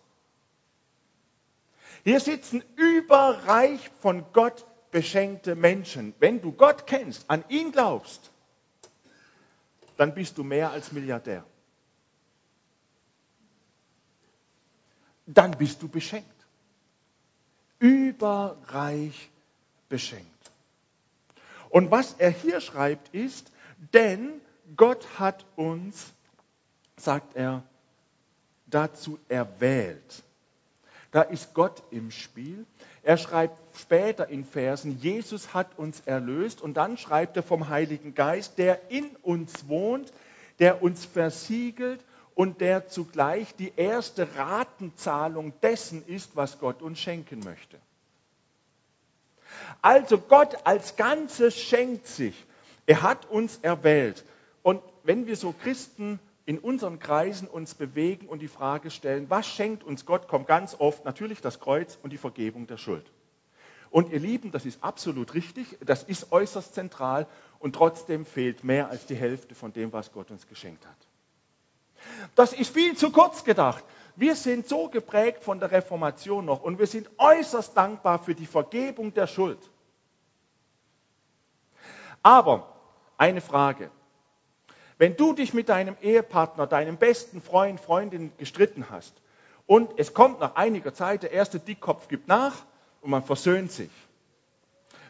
Hier 2.04 2.20
sitzen 2.20 2.64
überreich 2.76 3.90
von 4.00 4.26
Gott 4.34 4.66
beschenkte 4.92 5.56
Menschen. 5.56 6.14
Wenn 6.20 6.42
du 6.42 6.52
Gott 6.52 6.88
kennst, 6.88 7.30
an 7.30 7.44
ihn 7.50 7.72
glaubst, 7.72 8.32
dann 9.98 10.14
bist 10.14 10.38
du 10.38 10.44
mehr 10.44 10.72
als 10.72 10.92
Milliardär. 10.92 11.44
Dann 15.26 15.52
bist 15.52 15.82
du 15.82 15.88
beschenkt. 15.88 16.28
Überreich 17.80 19.30
beschenkt. 19.90 20.26
Und 21.70 21.92
was 21.92 22.16
er 22.18 22.32
hier 22.32 22.62
schreibt 22.62 23.14
ist, 23.14 23.52
denn 23.94 24.42
Gott 24.76 25.20
hat 25.20 25.46
uns, 25.56 26.12
sagt 26.98 27.36
er, 27.36 27.64
dazu 28.66 29.20
erwählt 29.28 30.24
Da 31.12 31.24
ist 31.24 31.54
Gott 31.54 31.82
im 31.90 32.12
Spiel. 32.12 32.66
Er 33.02 33.18
schreibt 33.18 33.58
später 33.76 34.28
in 34.28 34.46
Versen, 34.46 35.00
Jesus 35.00 35.54
hat 35.54 35.78
uns 35.78 36.02
erlöst 36.02 36.62
und 36.62 36.76
dann 36.76 36.98
schreibt 36.98 37.36
er 37.36 37.44
vom 37.44 37.70
Heiligen 37.70 38.14
Geist, 38.14 38.58
der 38.58 38.92
in 38.92 39.16
uns 39.24 39.68
wohnt, 39.68 40.14
der 40.60 40.84
uns 40.84 41.06
versiegelt 41.06 42.04
und 42.36 42.62
der 42.62 42.88
zugleich 42.88 43.56
die 43.56 43.74
erste 43.76 44.36
Ratenzahlung 44.36 45.54
dessen 45.62 46.06
ist, 46.06 46.36
was 46.36 46.60
Gott 46.60 46.82
uns 46.82 47.00
schenken 47.00 47.40
möchte. 47.40 47.80
Also 49.82 50.20
Gott 50.20 50.66
als 50.66 50.96
Ganzes 50.96 51.60
schenkt 51.60 52.08
sich. 52.08 52.46
Er 52.86 53.02
hat 53.02 53.26
uns 53.30 53.60
erwählt. 53.62 54.24
Und 54.62 54.82
wenn 55.04 55.26
wir 55.26 55.36
so 55.36 55.54
Christen 55.54 56.20
in 56.50 56.58
unseren 56.58 56.98
Kreisen 56.98 57.48
uns 57.48 57.76
bewegen 57.76 58.28
und 58.28 58.40
die 58.40 58.48
Frage 58.48 58.90
stellen, 58.90 59.30
was 59.30 59.46
schenkt 59.46 59.84
uns 59.84 60.08
Gott, 60.08 60.28
kommt 60.28 60.48
ganz 60.48 60.76
oft 60.80 61.06
natürlich 61.06 61.42
das 61.42 61.60
Kreuz 61.60 62.00
und 62.02 62.12
die 62.12 62.18
Vergebung 62.18 62.66
der 62.66 62.78
Schuld. 62.78 63.06
Und 63.92 64.12
ihr 64.12 64.20
Lieben, 64.20 64.52
das 64.52 64.66
ist 64.66 64.84
absolut 64.84 65.36
richtig, 65.36 65.78
das 65.86 66.02
ist 66.02 66.32
äußerst 66.32 66.74
zentral 66.74 67.28
und 67.60 67.76
trotzdem 67.76 68.26
fehlt 68.26 68.64
mehr 68.64 68.90
als 68.90 69.06
die 69.06 69.16
Hälfte 69.16 69.54
von 69.54 69.74
dem, 69.74 69.94
was 69.94 70.12
Gott 70.12 70.32
uns 70.32 70.48
geschenkt 70.48 70.88
hat. 70.88 70.98
Das 72.34 72.52
ist 72.52 72.74
viel 72.74 72.98
zu 72.98 73.12
kurz 73.12 73.44
gedacht. 73.44 73.84
Wir 74.16 74.36
sind 74.36 74.68
so 74.68 74.90
geprägt 74.90 75.44
von 75.44 75.60
der 75.60 75.70
Reformation 75.70 76.46
noch 76.46 76.64
und 76.64 76.80
wir 76.80 76.88
sind 76.88 77.12
äußerst 77.20 77.78
dankbar 77.78 78.18
für 78.18 78.34
die 78.34 78.48
Vergebung 78.48 79.14
der 79.14 79.28
Schuld. 79.28 79.60
Aber 82.24 82.76
eine 83.20 83.40
Frage. 83.40 83.92
Wenn 85.00 85.16
du 85.16 85.32
dich 85.32 85.54
mit 85.54 85.70
deinem 85.70 85.96
Ehepartner, 86.02 86.68
deinem 86.68 86.98
besten 86.98 87.42
Freund, 87.42 87.80
Freundin 87.80 88.34
gestritten 88.38 88.90
hast 88.90 89.14
und 89.66 89.98
es 89.98 90.14
kommt 90.14 90.42
nach 90.42 90.56
einiger 90.56 90.94
Zeit, 90.94 91.24
der 91.24 91.32
erste 91.32 91.58
Dickkopf 91.58 92.10
gibt 92.10 92.28
nach 92.28 92.66
und 93.00 93.10
man 93.10 93.24
versöhnt 93.24 93.72
sich. 93.72 93.90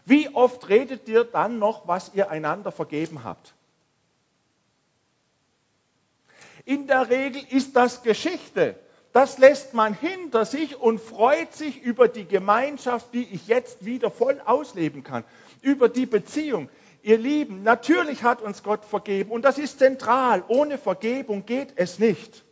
Wie 0.06 0.30
oft 0.30 0.70
redet 0.70 1.08
ihr 1.10 1.24
dann 1.24 1.58
noch, 1.58 1.88
was 1.88 2.12
ihr 2.14 2.30
einander 2.30 2.72
vergeben 2.72 3.24
habt? 3.24 3.56
In 6.66 6.86
der 6.86 7.10
Regel 7.10 7.42
ist 7.50 7.76
das 7.76 8.04
Geschichte. 8.04 8.76
Das 9.12 9.40
lässt 9.40 9.74
man 9.74 9.96
hinter 9.96 10.46
sich 10.46 10.76
und 10.80 11.02
freut 11.02 11.52
sich 11.54 11.82
über 11.82 12.08
die 12.08 12.26
Gemeinschaft, 12.26 13.08
die 13.12 13.24
ich 13.24 13.48
jetzt 13.48 13.86
wieder 13.86 14.12
voll 14.12 14.40
ausleben 14.46 15.04
kann, 15.04 15.24
über 15.64 15.90
die 15.90 16.06
Beziehung. 16.06 16.70
Ihr 17.10 17.18
Lieben, 17.18 17.64
natürlich 17.64 18.22
hat 18.22 18.40
uns 18.40 18.62
Gott 18.62 18.86
vergeben 18.86 19.32
und 19.32 19.42
das 19.42 19.58
ist 19.58 19.80
zentral. 19.80 20.44
Ohne 20.48 20.78
Vergebung 20.78 21.44
geht 21.44 21.74
es 21.76 21.98
nicht. 21.98 22.46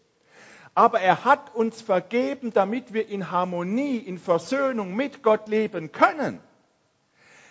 Aber 0.74 1.00
er 1.00 1.26
hat 1.26 1.54
uns 1.54 1.80
vergeben, 1.80 2.52
damit 2.52 2.92
wir 2.92 3.08
in 3.08 3.30
Harmonie, 3.30 3.98
in 3.98 4.18
Versöhnung 4.18 4.96
mit 4.96 5.22
Gott 5.22 5.48
leben 5.48 5.92
können. 5.92 6.40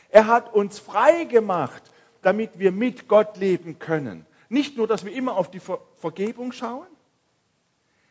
Er 0.09 0.27
hat 0.27 0.53
uns 0.53 0.81
frei 0.81 1.23
gemacht, 1.27 1.81
damit 2.23 2.59
wir 2.59 2.73
mit 2.73 3.07
Gott 3.07 3.37
leben 3.37 3.79
können. 3.79 4.27
Nicht 4.49 4.77
nur, 4.77 4.88
dass 4.88 5.05
wir 5.05 5.12
immer 5.12 5.37
auf 5.37 5.49
die 5.49 5.61
Ver 5.61 5.79
Vergebung 5.99 6.51
schauen, 6.51 6.88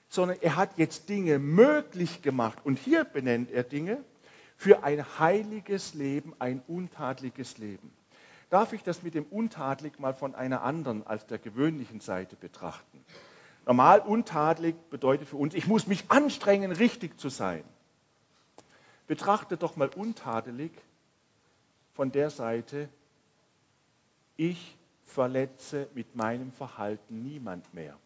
sondern 0.07 0.37
er 0.39 0.55
hat 0.55 0.77
jetzt 0.77 1.09
Dinge 1.09 1.37
möglich 1.37 2.21
gemacht. 2.21 2.59
Und 2.63 2.79
hier 2.79 3.03
benennt 3.03 3.51
er 3.51 3.63
Dinge 3.63 3.97
für 4.55 4.85
ein 4.85 5.03
heiliges 5.19 5.95
Leben, 5.95 6.33
ein 6.39 6.63
untadliges 6.65 7.57
Leben 7.57 7.91
darf 8.49 8.73
ich 8.73 8.83
das 8.83 9.03
mit 9.03 9.15
dem 9.15 9.25
untadelig 9.25 9.99
mal 9.99 10.13
von 10.13 10.35
einer 10.35 10.61
anderen 10.61 11.05
als 11.05 11.25
der 11.25 11.39
gewöhnlichen 11.39 11.99
Seite 11.99 12.35
betrachten. 12.35 13.03
Normal 13.65 13.99
untadelig 14.01 14.75
bedeutet 14.89 15.27
für 15.27 15.37
uns, 15.37 15.55
ich 15.55 15.67
muss 15.67 15.87
mich 15.87 16.05
anstrengen, 16.09 16.71
richtig 16.71 17.19
zu 17.19 17.29
sein. 17.29 17.63
Betrachte 19.07 19.57
doch 19.57 19.75
mal 19.75 19.89
untadelig 19.89 20.71
von 21.93 22.11
der 22.11 22.29
Seite, 22.29 22.89
ich 24.37 24.77
verletze 25.05 25.87
mit 25.93 26.15
meinem 26.15 26.51
Verhalten 26.51 27.23
niemand 27.23 27.73
mehr. 27.73 27.97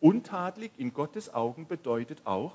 Untadelig 0.00 0.72
in 0.76 0.92
Gottes 0.92 1.32
Augen 1.32 1.66
bedeutet 1.66 2.26
auch, 2.26 2.54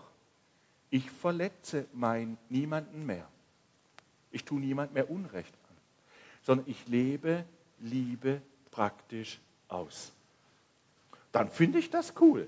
ich 0.90 1.10
verletze 1.10 1.86
mein 1.94 2.38
niemanden 2.50 3.06
mehr. 3.06 3.28
Ich 4.32 4.44
tue 4.44 4.60
niemand 4.60 4.94
mehr 4.94 5.10
Unrecht 5.10 5.59
sondern 6.44 6.68
ich 6.68 6.88
lebe 6.88 7.46
Liebe 7.80 8.42
praktisch 8.72 9.40
aus. 9.68 10.12
Dann 11.32 11.50
finde 11.50 11.80
ich 11.80 11.90
das 11.90 12.14
cool. 12.20 12.48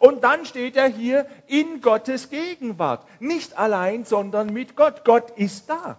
Und 0.00 0.22
dann 0.22 0.44
steht 0.44 0.76
er 0.76 0.88
hier 0.88 1.26
in 1.46 1.80
Gottes 1.80 2.30
Gegenwart. 2.30 3.06
Nicht 3.20 3.56
allein, 3.56 4.04
sondern 4.04 4.52
mit 4.52 4.76
Gott. 4.76 5.04
Gott 5.04 5.30
ist 5.38 5.70
da. 5.70 5.98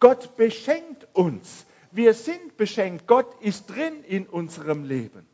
Gott 0.00 0.36
beschenkt 0.36 1.06
uns. 1.12 1.64
Wir 1.92 2.14
sind 2.14 2.56
beschenkt. 2.56 3.06
Gott 3.06 3.40
ist 3.40 3.66
drin 3.66 4.02
in 4.04 4.26
unserem 4.26 4.84
Leben. 4.84 5.26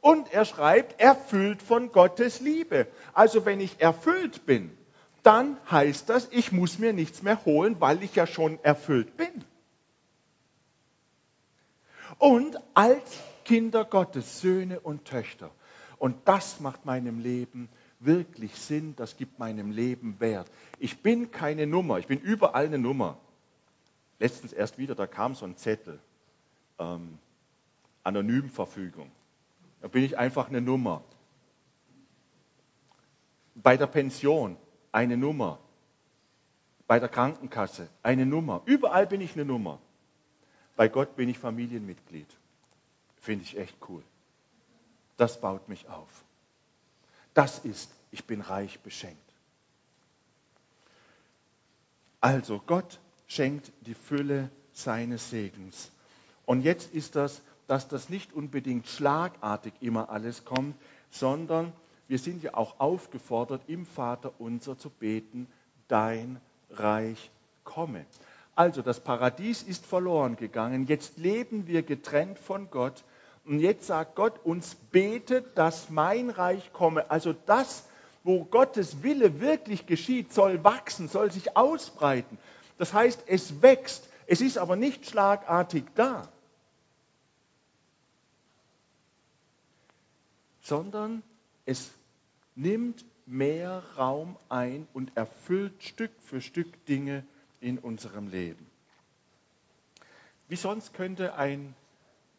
Und 0.00 0.32
er 0.32 0.44
schreibt, 0.44 1.00
erfüllt 1.00 1.62
von 1.62 1.90
Gottes 1.90 2.40
Liebe. 2.40 2.86
Also 3.14 3.46
wenn 3.46 3.60
ich 3.60 3.80
erfüllt 3.80 4.44
bin, 4.46 4.76
dann 5.26 5.56
heißt 5.70 6.08
das, 6.08 6.28
ich 6.30 6.52
muss 6.52 6.78
mir 6.78 6.92
nichts 6.92 7.22
mehr 7.22 7.44
holen, 7.44 7.80
weil 7.80 8.02
ich 8.02 8.14
ja 8.14 8.26
schon 8.26 8.62
erfüllt 8.62 9.16
bin. 9.16 9.44
Und 12.18 12.56
als 12.74 13.02
Kinder 13.44 13.84
Gottes, 13.84 14.40
Söhne 14.40 14.80
und 14.80 15.04
Töchter. 15.04 15.50
Und 15.98 16.16
das 16.26 16.60
macht 16.60 16.84
meinem 16.84 17.20
Leben 17.20 17.68
wirklich 18.00 18.54
Sinn, 18.54 18.94
das 18.96 19.16
gibt 19.16 19.38
meinem 19.38 19.70
Leben 19.70 20.20
Wert. 20.20 20.50
Ich 20.78 21.02
bin 21.02 21.30
keine 21.30 21.66
Nummer, 21.66 21.98
ich 21.98 22.06
bin 22.06 22.20
überall 22.20 22.66
eine 22.66 22.78
Nummer. 22.78 23.18
Letztens 24.18 24.52
erst 24.52 24.78
wieder, 24.78 24.94
da 24.94 25.06
kam 25.06 25.34
so 25.34 25.44
ein 25.44 25.56
Zettel, 25.56 25.98
ähm, 26.78 27.18
Anonymverfügung. 28.02 29.10
Da 29.80 29.88
bin 29.88 30.04
ich 30.04 30.16
einfach 30.18 30.48
eine 30.48 30.60
Nummer. 30.60 31.02
Bei 33.54 33.76
der 33.76 33.86
Pension, 33.86 34.56
eine 34.96 35.18
Nummer. 35.18 35.58
Bei 36.86 36.98
der 36.98 37.10
Krankenkasse 37.10 37.88
eine 38.02 38.24
Nummer. 38.24 38.62
Überall 38.64 39.06
bin 39.06 39.20
ich 39.20 39.34
eine 39.34 39.44
Nummer. 39.44 39.78
Bei 40.74 40.88
Gott 40.88 41.16
bin 41.16 41.28
ich 41.28 41.38
Familienmitglied. 41.38 42.28
Finde 43.20 43.44
ich 43.44 43.58
echt 43.58 43.76
cool. 43.90 44.02
Das 45.18 45.38
baut 45.40 45.68
mich 45.68 45.86
auf. 45.90 46.08
Das 47.34 47.58
ist, 47.58 47.90
ich 48.10 48.24
bin 48.24 48.40
reich 48.40 48.80
beschenkt. 48.80 49.20
Also 52.22 52.62
Gott 52.66 52.98
schenkt 53.26 53.70
die 53.82 53.94
Fülle 53.94 54.50
seines 54.72 55.28
Segens. 55.28 55.90
Und 56.46 56.62
jetzt 56.62 56.94
ist 56.94 57.16
das, 57.16 57.42
dass 57.66 57.88
das 57.88 58.08
nicht 58.08 58.32
unbedingt 58.32 58.86
schlagartig 58.86 59.74
immer 59.80 60.08
alles 60.08 60.46
kommt, 60.46 60.74
sondern 61.10 61.74
wir 62.08 62.18
sind 62.18 62.42
ja 62.42 62.54
auch 62.54 62.78
aufgefordert, 62.78 63.62
im 63.66 63.86
Vater 63.86 64.32
unser 64.38 64.78
zu 64.78 64.90
beten, 64.90 65.46
dein 65.88 66.40
Reich 66.70 67.30
komme. 67.64 68.06
Also 68.54 68.80
das 68.82 69.00
Paradies 69.00 69.62
ist 69.62 69.84
verloren 69.84 70.36
gegangen, 70.36 70.86
jetzt 70.86 71.18
leben 71.18 71.66
wir 71.66 71.82
getrennt 71.82 72.38
von 72.38 72.70
Gott 72.70 73.04
und 73.44 73.60
jetzt 73.60 73.86
sagt 73.86 74.16
Gott 74.16 74.44
uns, 74.44 74.74
betet, 74.74 75.56
dass 75.58 75.90
mein 75.90 76.30
Reich 76.30 76.72
komme. 76.72 77.10
Also 77.10 77.32
das, 77.32 77.84
wo 78.24 78.44
Gottes 78.44 79.02
Wille 79.02 79.40
wirklich 79.40 79.86
geschieht, 79.86 80.32
soll 80.32 80.64
wachsen, 80.64 81.08
soll 81.08 81.30
sich 81.30 81.56
ausbreiten. 81.56 82.38
Das 82.78 82.92
heißt, 82.92 83.24
es 83.26 83.62
wächst, 83.62 84.08
es 84.26 84.40
ist 84.40 84.58
aber 84.58 84.74
nicht 84.74 85.06
schlagartig 85.06 85.84
da, 85.94 86.28
sondern 90.62 91.22
es 91.66 91.90
nimmt 92.56 93.04
mehr 93.26 93.82
Raum 93.96 94.36
ein 94.48 94.88
und 94.92 95.16
erfüllt 95.16 95.82
Stück 95.82 96.12
für 96.20 96.40
Stück 96.40 96.84
Dinge 96.86 97.24
in 97.60 97.78
unserem 97.78 98.28
Leben. 98.28 98.66
Wie 100.48 100.56
sonst 100.56 100.94
könnte 100.94 101.34
ein 101.34 101.74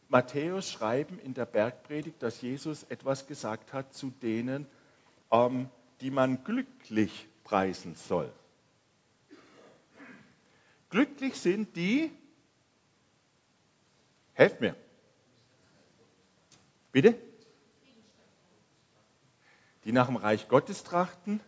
Matthäus 0.09 0.71
schreiben 0.71 1.19
in 1.19 1.33
der 1.33 1.45
Bergpredigt, 1.45 2.23
dass 2.23 2.41
Jesus 2.41 2.83
etwas 2.83 3.27
gesagt 3.27 3.73
hat 3.73 3.93
zu 3.93 4.11
denen, 4.21 4.65
ähm, 5.31 5.69
die 5.99 6.11
man 6.11 6.43
glücklich 6.43 7.27
preisen 7.43 7.95
soll. 7.95 8.31
Glücklich 10.89 11.35
sind 11.35 11.75
die, 11.75 12.11
helft 14.33 14.61
mir. 14.61 14.75
Bitte? 16.93 17.26
Die 19.87 19.93
nach 19.93 20.07
dem 20.07 20.17
Reich 20.17 20.49
Gottes 20.49 20.83
trachten, 20.83 21.39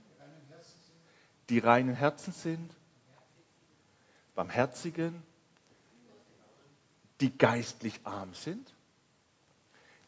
die 1.50 1.60
reinen 1.60 1.94
Herzen 1.94 2.32
sind, 2.32 2.74
Barmherzigen, 4.34 5.22
die 7.20 7.38
geistlich 7.38 8.00
arm 8.06 8.34
sind, 8.34 8.74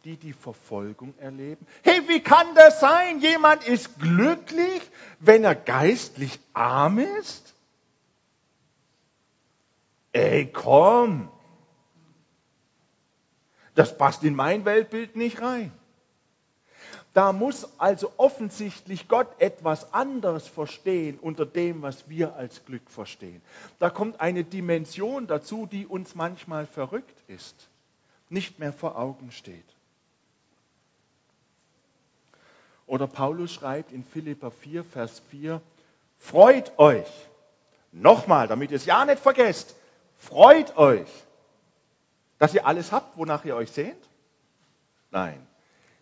die 0.05 0.15
die 0.15 0.31
Verfolgung 0.31 1.13
erleben? 1.17 1.67
Hey, 1.83 2.07
wie 2.07 2.21
kann 2.21 2.55
das 2.55 2.79
sein? 2.79 3.19
Jemand 3.19 3.67
ist 3.67 3.99
glücklich, 3.99 4.81
wenn 5.19 5.43
er 5.43 5.53
geistlich 5.53 6.39
arm 6.53 6.99
ist? 6.99 7.53
Ey, 10.13 10.49
komm! 10.49 11.29
Das 13.75 13.97
passt 13.97 14.23
in 14.23 14.35
mein 14.35 14.63
Weltbild 14.63 15.17
nicht 15.17 15.41
rein. 15.41 15.73
Da 17.13 17.33
muss 17.33 17.67
also 17.77 18.11
offensichtlich 18.15 19.09
Gott 19.09 19.27
etwas 19.39 19.93
anderes 19.93 20.47
verstehen 20.47 21.19
unter 21.19 21.45
dem, 21.45 21.81
was 21.81 22.07
wir 22.07 22.35
als 22.35 22.63
Glück 22.65 22.89
verstehen. 22.89 23.41
Da 23.79 23.89
kommt 23.89 24.21
eine 24.21 24.45
Dimension 24.45 25.27
dazu, 25.27 25.65
die 25.65 25.85
uns 25.85 26.15
manchmal 26.15 26.65
verrückt 26.65 27.21
ist, 27.27 27.67
nicht 28.29 28.59
mehr 28.59 28.71
vor 28.71 28.97
Augen 28.97 29.31
steht. 29.31 29.65
Oder 32.87 33.07
Paulus 33.07 33.53
schreibt 33.53 33.91
in 33.91 34.05
Philippa 34.05 34.49
4, 34.49 34.83
Vers 34.85 35.21
4, 35.31 35.61
freut 36.17 36.77
euch. 36.79 37.07
Nochmal, 37.91 38.47
damit 38.47 38.71
ihr 38.71 38.77
es 38.77 38.85
ja 38.85 39.03
nicht 39.03 39.21
vergesst, 39.21 39.75
freut 40.17 40.77
euch, 40.77 41.09
dass 42.37 42.53
ihr 42.53 42.65
alles 42.65 42.93
habt, 42.93 43.17
wonach 43.17 43.43
ihr 43.43 43.57
euch 43.57 43.71
sehnt. 43.71 44.09
Nein, 45.09 45.45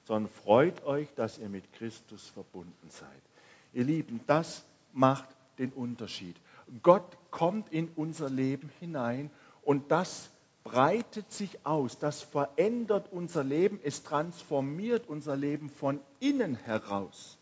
sondern 0.10 0.32
freut 0.44 0.84
euch, 0.86 1.08
dass 1.14 1.38
ihr 1.38 1.50
mit 1.50 1.72
Christus 1.74 2.30
verbunden 2.30 2.90
seid. 2.90 3.22
Ihr 3.74 3.84
Lieben, 3.84 4.22
das 4.26 4.66
macht 4.92 5.30
den 5.60 5.72
Unterschied. 5.72 6.36
Gott 6.82 7.06
kommt 7.30 7.72
in 7.72 7.90
unser 7.96 8.28
Leben 8.28 8.72
hinein 8.80 9.30
und 9.62 9.92
das 9.92 10.32
breitet 10.64 11.32
sich 11.32 11.64
aus, 11.64 12.00
das 12.00 12.24
verändert 12.24 13.12
unser 13.12 13.44
Leben, 13.44 13.80
es 13.84 14.02
transformiert 14.02 15.08
unser 15.08 15.36
Leben 15.36 15.70
von 15.70 16.00
innen 16.20 16.56
heraus. 16.56 17.38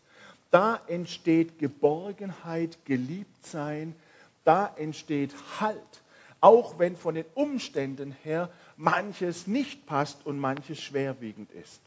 Da 0.50 0.78
entsteht 0.88 1.58
Geborgenheit, 1.58 2.84
Geliebtsein, 2.84 3.96
da 4.44 4.66
entsteht 4.76 5.34
Halt, 5.58 6.02
auch 6.42 6.78
wenn 6.78 6.96
von 6.96 7.14
den 7.14 7.26
Umständen 7.32 8.12
her 8.24 8.50
manches 8.76 9.46
nicht 9.46 9.86
passt 9.86 10.26
und 10.26 10.38
manches 10.38 10.78
schwerwiegend 10.78 11.50
ist 11.52 11.80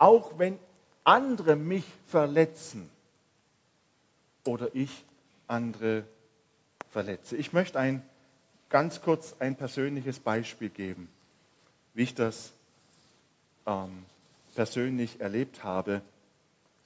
auch 0.00 0.38
wenn 0.38 0.58
andere 1.04 1.54
mich 1.56 1.84
verletzen 2.06 2.90
oder 4.44 4.74
ich 4.74 5.04
andere 5.46 6.04
verletze. 6.88 7.36
Ich 7.36 7.52
möchte 7.52 7.78
ein 7.78 8.02
ganz 8.70 9.02
kurz 9.02 9.36
ein 9.38 9.56
persönliches 9.56 10.18
Beispiel 10.18 10.70
geben, 10.70 11.08
wie 11.92 12.02
ich 12.02 12.14
das 12.14 12.52
ähm, 13.66 14.04
persönlich 14.54 15.20
erlebt 15.20 15.64
habe. 15.64 16.00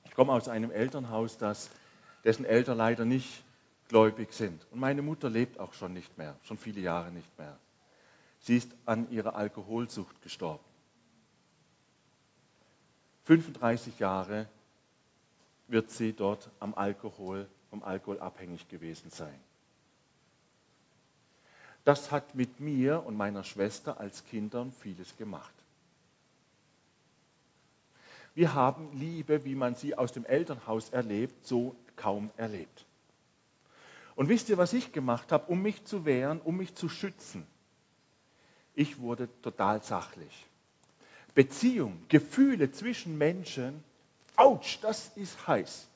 Ich 0.06 0.14
komme 0.14 0.32
aus 0.32 0.48
einem 0.48 0.72
Elternhaus, 0.72 1.38
das, 1.38 1.70
dessen 2.24 2.44
Eltern 2.44 2.78
leider 2.78 3.04
nicht 3.04 3.44
gläubig 3.88 4.32
sind. 4.32 4.66
Und 4.72 4.80
meine 4.80 5.02
Mutter 5.02 5.30
lebt 5.30 5.60
auch 5.60 5.72
schon 5.74 5.92
nicht 5.92 6.18
mehr, 6.18 6.34
schon 6.42 6.58
viele 6.58 6.80
Jahre 6.80 7.12
nicht 7.12 7.38
mehr. 7.38 7.56
Sie 8.40 8.56
ist 8.56 8.72
an 8.86 9.08
ihrer 9.12 9.36
Alkoholsucht 9.36 10.20
gestorben. 10.22 10.64
35 13.24 13.98
Jahre 13.98 14.48
wird 15.68 15.90
sie 15.90 16.12
dort 16.12 16.50
am 16.60 16.74
Alkohol, 16.74 17.48
vom 17.70 17.82
Alkohol 17.82 18.20
abhängig 18.20 18.68
gewesen 18.68 19.10
sein. 19.10 19.38
Das 21.84 22.10
hat 22.10 22.34
mit 22.34 22.60
mir 22.60 23.04
und 23.04 23.16
meiner 23.16 23.44
Schwester 23.44 24.00
als 24.00 24.24
Kindern 24.26 24.72
vieles 24.72 25.16
gemacht. 25.16 25.52
Wir 28.34 28.54
haben 28.54 28.90
Liebe, 28.98 29.44
wie 29.44 29.54
man 29.54 29.74
sie 29.74 29.96
aus 29.96 30.12
dem 30.12 30.24
Elternhaus 30.24 30.90
erlebt, 30.90 31.46
so 31.46 31.76
kaum 31.96 32.30
erlebt. 32.36 32.84
Und 34.16 34.28
wisst 34.28 34.48
ihr, 34.48 34.58
was 34.58 34.72
ich 34.72 34.92
gemacht 34.92 35.30
habe, 35.32 35.50
um 35.50 35.62
mich 35.62 35.84
zu 35.84 36.04
wehren, 36.04 36.40
um 36.40 36.56
mich 36.56 36.74
zu 36.74 36.88
schützen? 36.88 37.46
Ich 38.74 38.98
wurde 38.98 39.28
total 39.42 39.82
sachlich. 39.82 40.46
Beziehung, 41.35 42.01
Gefühle 42.09 42.70
zwischen 42.70 43.18
Menschen, 43.18 43.82
ouch, 44.37 44.78
das 44.80 45.12
ist 45.16 45.47
heiß. 45.47 45.89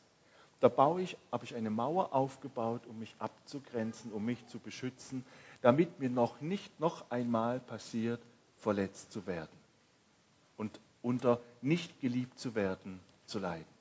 Da 0.60 0.68
baue 0.68 1.02
ich, 1.02 1.16
habe 1.30 1.44
ich 1.44 1.54
eine 1.54 1.70
Mauer 1.70 2.12
aufgebaut, 2.12 2.82
um 2.88 2.98
mich 2.98 3.14
abzugrenzen, 3.20 4.12
um 4.12 4.24
mich 4.24 4.44
zu 4.48 4.58
beschützen, 4.58 5.24
damit 5.62 6.00
mir 6.00 6.10
noch 6.10 6.40
nicht 6.40 6.80
noch 6.80 7.10
einmal 7.10 7.60
passiert, 7.60 8.20
verletzt 8.56 9.12
zu 9.12 9.26
werden 9.26 9.56
und 10.56 10.80
unter 11.02 11.40
nicht 11.62 12.00
geliebt 12.00 12.38
zu 12.38 12.56
werden 12.56 13.00
zu 13.26 13.38
leiden. 13.38 13.78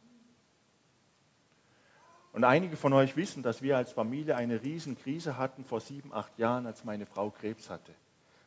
Und 2.34 2.43
einige 2.43 2.78
von 2.78 2.93
euch 2.93 3.16
wissen, 3.16 3.41
dass 3.41 3.64
wir 3.64 3.78
als 3.78 3.91
Familie 3.91 4.36
eine 4.36 4.62
Riesenkrise 4.62 5.38
hatten 5.38 5.66
vor 5.66 5.82
sieben, 5.82 6.14
acht 6.14 6.38
Jahren, 6.38 6.68
als 6.68 6.84
meine 6.84 7.08
Frau 7.08 7.32
Krebs 7.32 7.72
hatte. 7.72 7.91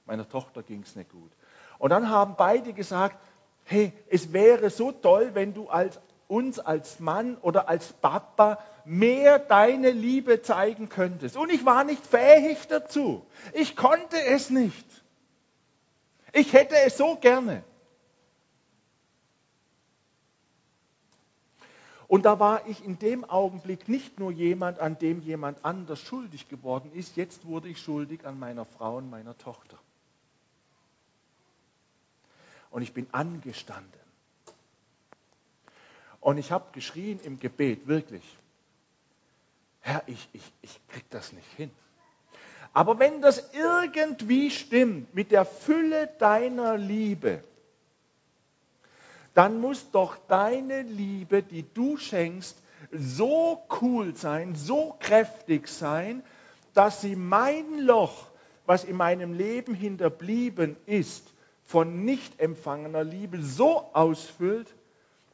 Meiner 0.07 0.29
Tochter 0.29 0.63
ging 0.63 0.83
es 0.83 0.95
nicht 0.95 1.11
gut. 1.11 1.33
Und 1.81 1.89
dann 1.89 2.11
haben 2.11 2.35
beide 2.37 2.75
gesagt, 2.75 3.17
hey, 3.65 3.93
es 4.11 4.35
wäre 4.35 4.69
so 4.69 4.93
toll, 4.93 5.31
wenn 5.33 5.55
du 5.55 5.69
als, 5.71 5.99
uns 6.29 6.59
als 6.59 7.01
Mann 7.01 7.39
oder 7.39 7.71
als 7.71 7.95
Papa 7.95 8.59
mehr 8.85 9.39
deine 9.39 9.91
Liebe 9.91 10.43
zeigen 10.43 10.91
könntest. 10.91 11.39
Und 11.39 11.51
ich 11.51 11.65
war 11.65 11.85
nicht 11.85 12.07
fähig 12.07 12.69
dazu. 12.69 13.25
Ich 13.55 13.77
konnte 13.77 14.23
es 14.23 14.51
nicht. 14.51 14.85
Ich 16.35 16.53
hätte 16.53 16.77
es 16.85 16.99
so 16.99 17.17
gerne. 17.17 17.65
Und 22.09 22.27
da 22.27 22.39
war 22.39 22.67
ich 22.67 22.85
in 22.85 22.99
dem 22.99 23.25
Augenblick 23.25 23.89
nicht 23.89 24.21
nur 24.21 24.33
jemand, 24.33 24.81
an 24.81 24.99
dem 24.99 25.23
jemand 25.23 25.65
anders 25.65 26.01
schuldig 26.01 26.51
geworden 26.51 26.93
ist, 26.93 27.17
jetzt 27.17 27.47
wurde 27.47 27.69
ich 27.69 27.81
schuldig 27.81 28.27
an 28.27 28.39
meiner 28.39 28.67
Frau 28.67 28.99
und 28.99 29.09
meiner 29.09 29.39
Tochter 29.39 29.79
und 32.71 32.83
ich 32.83 32.93
bin 32.93 33.07
angestanden. 33.13 34.01
Und 36.21 36.39
ich 36.39 36.53
habe 36.53 36.67
geschrien 36.73 37.19
im 37.25 37.39
Gebet, 37.39 37.87
wirklich, 37.87 38.23
Herr, 39.81 40.03
ich, 40.07 40.29
ich, 40.33 40.53
ich 40.63 40.81
krieg 40.89 41.05
das 41.11 41.33
nicht 41.33 41.49
hin. 41.57 41.71
Aber 42.73 42.99
wenn 42.99 43.21
das 43.21 43.53
irgendwie 43.53 44.51
stimmt 44.51 45.15
mit 45.15 45.33
der 45.33 45.45
Fülle 45.45 46.09
deiner 46.19 46.77
Liebe, 46.77 47.43
dann 49.35 49.61
muss 49.61 49.91
doch 49.91 50.17
deine 50.29 50.83
Liebe, 50.83 51.43
die 51.43 51.65
du 51.75 51.97
schenkst, 51.97 52.57
so 52.93 53.63
cool 53.81 54.15
sein, 54.17 54.55
so 54.55 54.97
kräftig 55.01 55.69
sein, 55.69 56.23
dass 56.75 57.01
sie 57.01 57.17
mein 57.17 57.81
Loch, 57.81 58.27
was 58.67 58.85
in 58.85 58.97
meinem 58.97 59.33
Leben 59.33 59.75
hinterblieben 59.75 60.77
ist, 60.87 61.33
von 61.71 62.05
nicht 62.05 62.41
empfangener 62.41 63.05
Liebe 63.05 63.41
so 63.41 63.79
ausfüllt, 63.93 64.75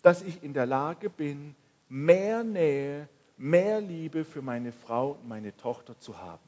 dass 0.03 0.21
ich 0.21 0.43
in 0.43 0.53
der 0.53 0.67
Lage 0.67 1.09
bin, 1.09 1.57
mehr 1.89 2.45
Nähe, 2.45 3.09
mehr 3.39 3.81
Liebe 3.81 4.23
für 4.23 4.43
meine 4.43 4.71
Frau 4.71 5.13
und 5.13 5.27
meine 5.27 5.57
Tochter 5.57 5.99
zu 5.99 6.19
haben. 6.19 6.43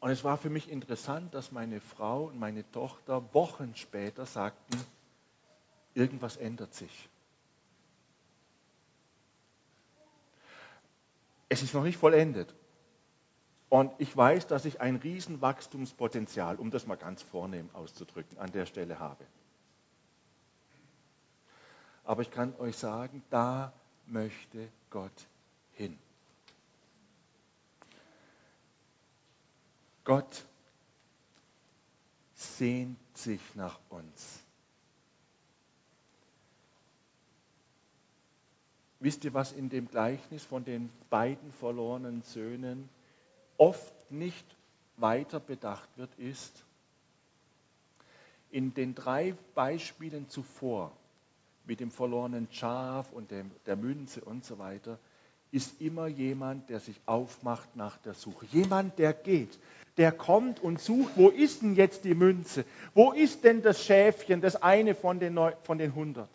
Und 0.00 0.10
es 0.10 0.22
war 0.22 0.36
für 0.36 0.50
mich 0.50 0.70
interessant, 0.70 1.32
dass 1.32 1.50
meine 1.50 1.80
Frau 1.80 2.24
und 2.24 2.38
meine 2.38 2.70
Tochter 2.70 3.22
Wochen 3.32 3.74
später 3.74 4.26
sagten, 4.26 4.78
irgendwas 5.94 6.36
ändert 6.36 6.74
sich. 6.74 7.08
Es 11.48 11.62
ist 11.62 11.72
noch 11.72 11.84
nicht 11.84 11.96
vollendet. 11.96 12.54
Und 13.72 13.90
ich 13.96 14.14
weiß, 14.14 14.48
dass 14.48 14.66
ich 14.66 14.82
ein 14.82 14.96
Riesenwachstumspotenzial, 14.96 16.56
um 16.56 16.70
das 16.70 16.86
mal 16.86 16.98
ganz 16.98 17.22
vornehm 17.22 17.70
auszudrücken, 17.72 18.36
an 18.36 18.52
der 18.52 18.66
Stelle 18.66 18.98
habe. 18.98 19.24
Aber 22.04 22.20
ich 22.20 22.30
kann 22.30 22.54
euch 22.58 22.76
sagen, 22.76 23.22
da 23.30 23.72
möchte 24.04 24.68
Gott 24.90 25.26
hin. 25.72 25.98
Gott 30.04 30.44
sehnt 32.34 32.98
sich 33.16 33.40
nach 33.54 33.78
uns. 33.88 34.40
Wisst 39.00 39.24
ihr, 39.24 39.32
was 39.32 39.52
in 39.52 39.70
dem 39.70 39.88
Gleichnis 39.88 40.44
von 40.44 40.62
den 40.62 40.90
beiden 41.08 41.54
verlorenen 41.54 42.20
Söhnen 42.20 42.90
oft 43.62 44.10
nicht 44.10 44.44
weiter 44.96 45.38
bedacht 45.38 45.88
wird, 45.96 46.10
ist, 46.18 46.64
in 48.50 48.74
den 48.74 48.96
drei 48.96 49.34
Beispielen 49.54 50.28
zuvor, 50.28 50.90
mit 51.64 51.78
dem 51.78 51.92
verlorenen 51.92 52.48
Schaf 52.50 53.12
und 53.12 53.30
dem, 53.30 53.52
der 53.66 53.76
Münze 53.76 54.20
und 54.20 54.44
so 54.44 54.58
weiter, 54.58 54.98
ist 55.52 55.80
immer 55.80 56.08
jemand, 56.08 56.70
der 56.70 56.80
sich 56.80 57.00
aufmacht 57.06 57.76
nach 57.76 57.98
der 57.98 58.14
Suche. 58.14 58.46
Jemand, 58.46 58.98
der 58.98 59.12
geht, 59.12 59.56
der 59.96 60.10
kommt 60.10 60.58
und 60.58 60.80
sucht, 60.80 61.12
wo 61.14 61.28
ist 61.28 61.62
denn 61.62 61.76
jetzt 61.76 62.04
die 62.04 62.14
Münze? 62.14 62.64
Wo 62.94 63.12
ist 63.12 63.44
denn 63.44 63.62
das 63.62 63.84
Schäfchen, 63.84 64.40
das 64.40 64.56
eine 64.60 64.96
von 64.96 65.20
den, 65.20 65.34
Neu 65.34 65.52
von 65.62 65.78
den 65.78 65.90
100? 65.90 66.28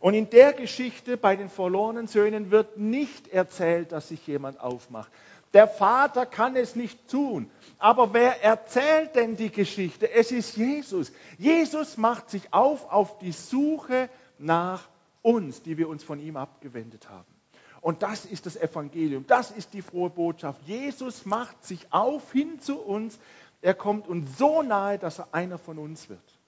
Und 0.00 0.14
in 0.14 0.30
der 0.30 0.52
Geschichte 0.52 1.16
bei 1.16 1.34
den 1.34 1.48
verlorenen 1.48 2.06
Söhnen 2.06 2.50
wird 2.50 2.76
nicht 2.76 3.28
erzählt, 3.28 3.90
dass 3.90 4.08
sich 4.08 4.24
jemand 4.26 4.60
aufmacht. 4.60 5.10
Der 5.54 5.68
Vater 5.68 6.26
kann 6.26 6.56
es 6.56 6.74
nicht 6.74 7.08
tun. 7.08 7.48
Aber 7.78 8.12
wer 8.12 8.42
erzählt 8.42 9.14
denn 9.14 9.36
die 9.36 9.50
Geschichte? 9.50 10.10
Es 10.10 10.32
ist 10.32 10.56
Jesus. 10.56 11.12
Jesus 11.38 11.96
macht 11.96 12.28
sich 12.28 12.52
auf 12.52 12.90
auf 12.90 13.18
die 13.20 13.32
Suche 13.32 14.10
nach 14.36 14.88
uns, 15.22 15.62
die 15.62 15.78
wir 15.78 15.88
uns 15.88 16.02
von 16.02 16.18
ihm 16.18 16.36
abgewendet 16.36 17.08
haben. 17.08 17.32
Und 17.80 18.02
das 18.02 18.24
ist 18.24 18.46
das 18.46 18.56
Evangelium, 18.56 19.26
das 19.26 19.50
ist 19.50 19.74
die 19.74 19.82
frohe 19.82 20.10
Botschaft. 20.10 20.60
Jesus 20.66 21.24
macht 21.24 21.64
sich 21.64 21.92
auf 21.92 22.32
hin 22.32 22.58
zu 22.58 22.80
uns. 22.80 23.18
Er 23.60 23.74
kommt 23.74 24.08
uns 24.08 24.36
so 24.36 24.62
nahe, 24.62 24.98
dass 24.98 25.20
er 25.20 25.32
einer 25.32 25.58
von 25.58 25.78
uns 25.78 26.08
wird. 26.08 26.38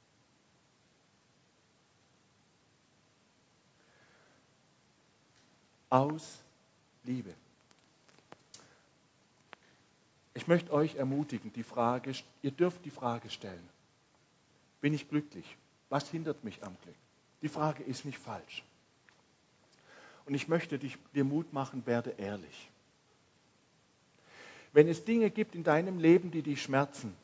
Aus 5.90 6.42
Liebe. 7.04 7.34
Ich 10.36 10.46
möchte 10.48 10.70
euch 10.70 10.96
ermutigen, 10.96 11.50
die 11.54 11.62
Frage, 11.62 12.12
ihr 12.42 12.50
dürft 12.50 12.84
die 12.84 12.90
Frage 12.90 13.30
stellen. 13.30 13.66
Bin 14.82 14.92
ich 14.92 15.08
glücklich? 15.08 15.56
Was 15.88 16.10
hindert 16.10 16.44
mich 16.44 16.62
am 16.62 16.76
Glück? 16.82 16.94
Die 17.40 17.48
Frage 17.48 17.82
ist 17.82 18.04
nicht 18.04 18.18
falsch. 18.18 18.62
Und 20.26 20.34
ich 20.34 20.46
möchte 20.46 20.78
dich, 20.78 20.98
dir 21.14 21.24
Mut 21.24 21.54
machen, 21.54 21.86
werde 21.86 22.10
ehrlich. 22.18 22.68
Wenn 24.74 24.88
es 24.88 25.06
Dinge 25.06 25.30
gibt 25.30 25.54
in 25.54 25.64
deinem 25.64 25.98
Leben, 25.98 26.30
die 26.30 26.42
dich 26.42 26.62
schmerzen, 26.62 27.16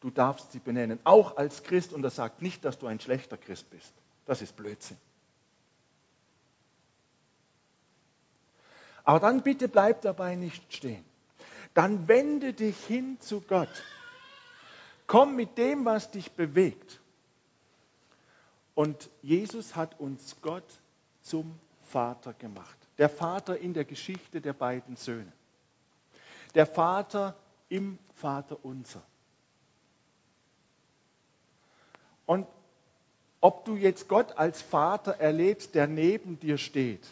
du 0.00 0.10
darfst 0.10 0.50
sie 0.50 0.58
benennen, 0.58 0.98
auch 1.04 1.36
als 1.36 1.62
Christ. 1.62 1.92
Und 1.92 2.02
das 2.02 2.16
sagt 2.16 2.42
nicht, 2.42 2.64
dass 2.64 2.80
du 2.80 2.88
ein 2.88 2.98
schlechter 2.98 3.36
Christ 3.36 3.70
bist. 3.70 3.92
Das 4.26 4.42
ist 4.42 4.56
Blödsinn. 4.56 4.96
Aber 9.04 9.20
dann 9.20 9.40
bitte 9.44 9.68
bleib 9.68 10.02
dabei 10.02 10.34
nicht 10.34 10.72
stehen 10.74 11.09
dann 11.74 12.08
wende 12.08 12.52
dich 12.52 12.76
hin 12.86 13.20
zu 13.20 13.40
Gott. 13.40 13.68
Komm 15.06 15.36
mit 15.36 15.58
dem, 15.58 15.84
was 15.84 16.10
dich 16.10 16.32
bewegt. 16.32 17.00
Und 18.74 19.10
Jesus 19.22 19.76
hat 19.76 19.98
uns 20.00 20.36
Gott 20.40 20.64
zum 21.22 21.58
Vater 21.82 22.32
gemacht. 22.32 22.76
Der 22.98 23.08
Vater 23.08 23.58
in 23.58 23.74
der 23.74 23.84
Geschichte 23.84 24.40
der 24.40 24.52
beiden 24.52 24.96
Söhne. 24.96 25.32
Der 26.54 26.66
Vater 26.66 27.36
im 27.68 27.98
Vater 28.14 28.58
unser. 28.62 29.02
Und 32.26 32.46
ob 33.40 33.64
du 33.64 33.76
jetzt 33.76 34.06
Gott 34.08 34.36
als 34.36 34.60
Vater 34.62 35.12
erlebst, 35.12 35.74
der 35.74 35.86
neben 35.86 36.38
dir 36.38 36.58
steht 36.58 37.04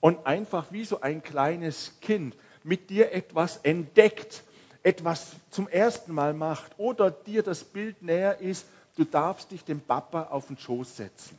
und 0.00 0.26
einfach 0.26 0.70
wie 0.70 0.84
so 0.84 1.00
ein 1.00 1.22
kleines 1.22 1.98
Kind 2.00 2.36
mit 2.64 2.90
dir 2.90 3.12
etwas 3.12 3.58
entdeckt, 3.58 4.42
etwas 4.82 5.36
zum 5.50 5.68
ersten 5.68 6.12
Mal 6.12 6.34
macht 6.34 6.78
oder 6.78 7.10
dir 7.10 7.42
das 7.42 7.64
Bild 7.64 8.02
näher 8.02 8.38
ist, 8.38 8.66
du 8.96 9.04
darfst 9.04 9.50
dich 9.50 9.64
dem 9.64 9.80
Papa 9.80 10.24
auf 10.24 10.46
den 10.46 10.58
Schoß 10.58 10.96
setzen. 10.96 11.38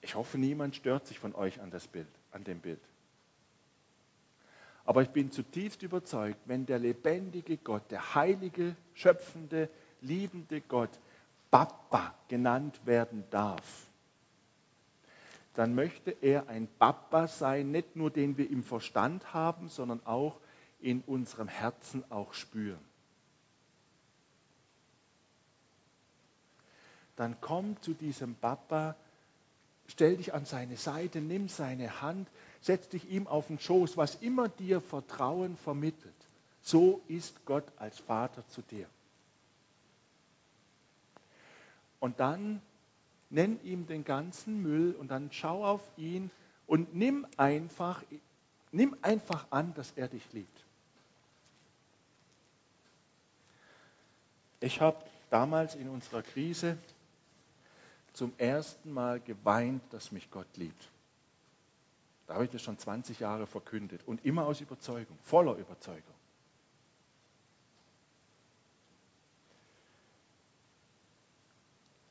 Ich 0.00 0.14
hoffe, 0.14 0.38
niemand 0.38 0.76
stört 0.76 1.06
sich 1.06 1.18
von 1.18 1.34
euch 1.34 1.60
an, 1.60 1.70
das 1.70 1.86
Bild, 1.86 2.08
an 2.32 2.44
dem 2.44 2.60
Bild. 2.60 2.80
Aber 4.84 5.02
ich 5.02 5.10
bin 5.10 5.30
zutiefst 5.30 5.82
überzeugt, 5.82 6.38
wenn 6.46 6.64
der 6.64 6.78
lebendige 6.78 7.58
Gott, 7.58 7.82
der 7.90 8.14
heilige, 8.14 8.74
schöpfende, 8.94 9.68
liebende 10.00 10.62
Gott 10.62 10.90
Papa 11.50 12.14
genannt 12.28 12.80
werden 12.86 13.24
darf, 13.30 13.87
dann 15.58 15.74
möchte 15.74 16.12
er 16.12 16.48
ein 16.48 16.68
Papa 16.78 17.26
sein, 17.26 17.72
nicht 17.72 17.96
nur 17.96 18.12
den 18.12 18.36
wir 18.36 18.48
im 18.48 18.62
Verstand 18.62 19.34
haben, 19.34 19.68
sondern 19.68 20.00
auch 20.06 20.38
in 20.78 21.00
unserem 21.00 21.48
Herzen 21.48 22.08
auch 22.12 22.32
spüren. 22.32 22.78
Dann 27.16 27.40
komm 27.40 27.82
zu 27.82 27.92
diesem 27.92 28.36
Papa, 28.36 28.94
stell 29.88 30.18
dich 30.18 30.32
an 30.32 30.44
seine 30.44 30.76
Seite, 30.76 31.20
nimm 31.20 31.48
seine 31.48 32.02
Hand, 32.02 32.28
setz 32.60 32.88
dich 32.90 33.10
ihm 33.10 33.26
auf 33.26 33.48
den 33.48 33.58
Schoß, 33.58 33.96
was 33.96 34.14
immer 34.14 34.48
dir 34.48 34.80
Vertrauen 34.80 35.56
vermittelt. 35.56 36.14
So 36.62 37.02
ist 37.08 37.44
Gott 37.46 37.66
als 37.78 37.98
Vater 37.98 38.46
zu 38.46 38.62
dir. 38.62 38.86
Und 41.98 42.20
dann 42.20 42.62
nenn 43.30 43.62
ihm 43.62 43.86
den 43.86 44.04
ganzen 44.04 44.62
Müll 44.62 44.94
und 44.94 45.08
dann 45.08 45.30
schau 45.32 45.64
auf 45.64 45.82
ihn 45.96 46.30
und 46.66 46.94
nimm 46.94 47.26
einfach, 47.36 48.02
nimm 48.72 48.96
einfach 49.02 49.46
an, 49.50 49.74
dass 49.74 49.92
er 49.96 50.08
dich 50.08 50.32
liebt. 50.32 50.64
Ich 54.60 54.80
habe 54.80 54.98
damals 55.30 55.74
in 55.74 55.88
unserer 55.88 56.22
Krise 56.22 56.76
zum 58.12 58.32
ersten 58.38 58.92
Mal 58.92 59.20
geweint, 59.20 59.82
dass 59.90 60.10
mich 60.10 60.30
Gott 60.30 60.56
liebt. 60.56 60.88
Da 62.26 62.34
habe 62.34 62.44
ich 62.44 62.50
das 62.50 62.62
schon 62.62 62.76
20 62.76 63.20
Jahre 63.20 63.46
verkündet 63.46 64.02
und 64.04 64.24
immer 64.24 64.46
aus 64.46 64.60
Überzeugung, 64.60 65.16
voller 65.22 65.54
Überzeugung. 65.56 66.17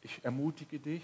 Ich 0.08 0.24
ermutige 0.24 0.80
dich, 0.80 1.02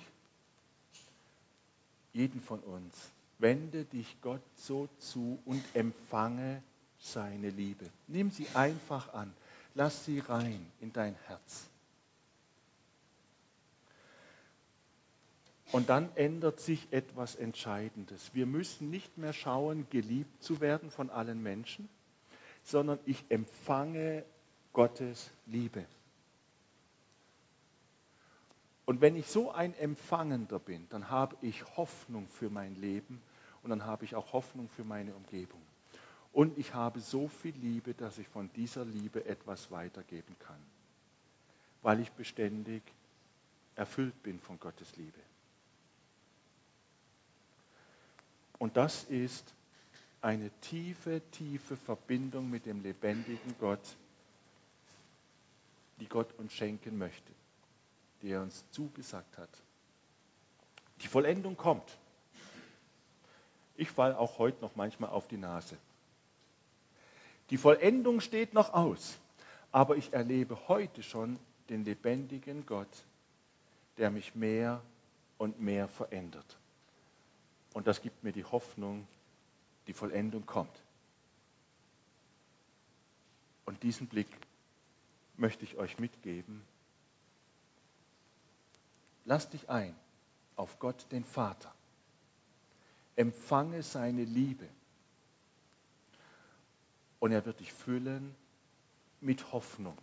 jeden 2.14 2.39
von 2.41 2.60
uns, 2.62 3.12
wende 3.38 3.84
dich 3.84 4.16
Gott 4.22 4.41
so 4.56 4.88
zu 4.97 5.39
und 5.45 5.62
empfange 5.74 6.64
seine 6.99 7.49
Liebe. 7.49 7.89
Nimm 8.08 8.32
sie 8.32 8.47
einfach 8.54 9.14
an, 9.14 9.34
lass 9.76 10.06
sie 10.06 10.20
rein 10.20 10.66
in 10.80 10.93
dein 10.93 11.16
Herz. 11.28 11.68
Und 15.74 15.89
dann 15.89 16.16
ändert 16.16 16.62
sich 16.62 16.88
etwas 16.91 17.36
Entscheidendes. 17.36 18.34
Wir 18.34 18.45
müssen 18.45 18.89
nicht 18.89 19.18
mehr 19.18 19.34
schauen, 19.34 19.86
geliebt 19.89 20.41
zu 20.41 20.62
werden 20.62 20.91
von 20.91 21.10
allen 21.10 21.43
Menschen, 21.43 21.89
sondern 22.64 22.99
ich 23.06 23.26
empfange 23.28 24.24
Gottes 24.72 25.30
Liebe. 25.47 25.84
Und 28.86 28.99
wenn 28.99 29.15
ich 29.15 29.27
so 29.27 29.51
ein 29.51 29.73
Empfangender 29.75 30.59
bin, 30.59 30.88
dann 30.89 31.09
habe 31.09 31.38
ich 31.41 31.63
Hoffnung 31.77 32.27
für 32.27 32.49
mein 32.49 32.75
Leben 32.75 33.21
und 33.61 33.69
dann 33.69 33.86
habe 33.86 34.03
ich 34.03 34.15
auch 34.15 34.34
Hoffnung 34.34 34.67
für 34.69 34.84
meine 34.84 35.13
Umgebung. 35.13 35.61
Und 36.34 36.57
ich 36.57 36.73
habe 36.73 36.99
so 36.99 37.27
viel 37.27 37.55
Liebe, 37.55 37.93
dass 37.93 38.17
ich 38.17 38.27
von 38.27 38.51
dieser 38.53 38.84
Liebe 38.84 39.25
etwas 39.25 39.71
weitergeben 39.71 40.36
kann, 40.39 40.59
weil 41.81 41.99
ich 41.99 42.11
beständig 42.11 42.81
erfüllt 43.75 44.21
bin 44.23 44.39
von 44.39 44.59
Gottes 44.59 44.95
Liebe. 44.97 45.19
Und 48.59 48.75
das 48.75 49.05
ist 49.05 49.53
eine 50.21 50.49
tiefe, 50.61 51.21
tiefe 51.31 51.77
Verbindung 51.77 52.49
mit 52.49 52.65
dem 52.65 52.81
lebendigen 52.81 53.55
Gott, 53.59 53.95
die 55.99 56.07
Gott 56.07 56.34
uns 56.38 56.53
schenken 56.53 56.97
möchte 56.97 57.34
die 58.24 58.32
er 58.32 58.41
uns 58.41 58.63
zugesagt 58.71 59.38
hat. 59.38 59.49
Die 61.01 61.07
Vollendung 61.07 61.57
kommt. 61.57 61.97
Ich 63.76 63.91
falle 63.91 64.17
auch 64.17 64.39
heute 64.39 64.61
noch 64.61 64.76
manchmal 64.76 65.09
auf 65.09 65.28
die 65.28 65.38
Nase. 65.38 65.78
Die 67.49 67.57
Vollendung 67.57 68.21
steht 68.21 68.53
noch 68.53 68.74
aus, 68.74 69.17
aber 69.71 69.97
ich 69.97 70.13
erlebe 70.13 70.69
heute 70.69 71.03
schon 71.03 71.38
den 71.69 71.84
lebendigen 71.84 72.65
Gott, 72.65 72.88
der 73.97 74.09
mich 74.09 74.36
mehr 74.36 74.82
und 75.38 75.59
mehr 75.59 75.89
verändert. 75.89 76.57
Und 77.74 77.88
das 77.88 78.01
gibt 78.01 78.24
mir 78.24 78.32
die 78.32 78.45
Hoffnung, 78.45 79.05
die 79.88 79.93
Vollendung 79.93 80.45
kommt. 80.45 80.76
Und 83.65 83.84
diesen 83.84 84.07
Blick 84.07 84.30
möchte 85.36 85.65
ich 85.65 85.76
euch 85.76 85.99
mitgeben 85.99 86.61
Lass 89.26 89.49
dich 89.49 89.69
ein 89.69 89.95
auf 90.55 90.80
Gott 90.80 91.05
den 91.11 91.24
Vater. 91.24 91.74
Empfange 93.15 93.84
seine 93.84 94.24
Liebe. 94.24 94.67
Und 97.19 97.32
er 97.32 97.45
wird 97.45 97.59
dich 97.59 97.71
füllen 97.71 98.36
mit 99.21 99.53
Hoffnung. 99.53 99.97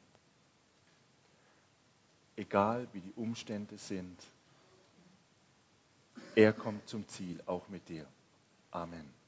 Egal 2.36 2.88
wie 2.92 3.00
die 3.00 3.12
Umstände 3.12 3.76
sind. 3.76 4.18
Er 6.34 6.52
kommt 6.52 6.88
zum 6.88 7.06
Ziel, 7.08 7.42
auch 7.44 7.68
mit 7.68 7.88
dir. 7.88 8.06
Amen. 8.70 9.19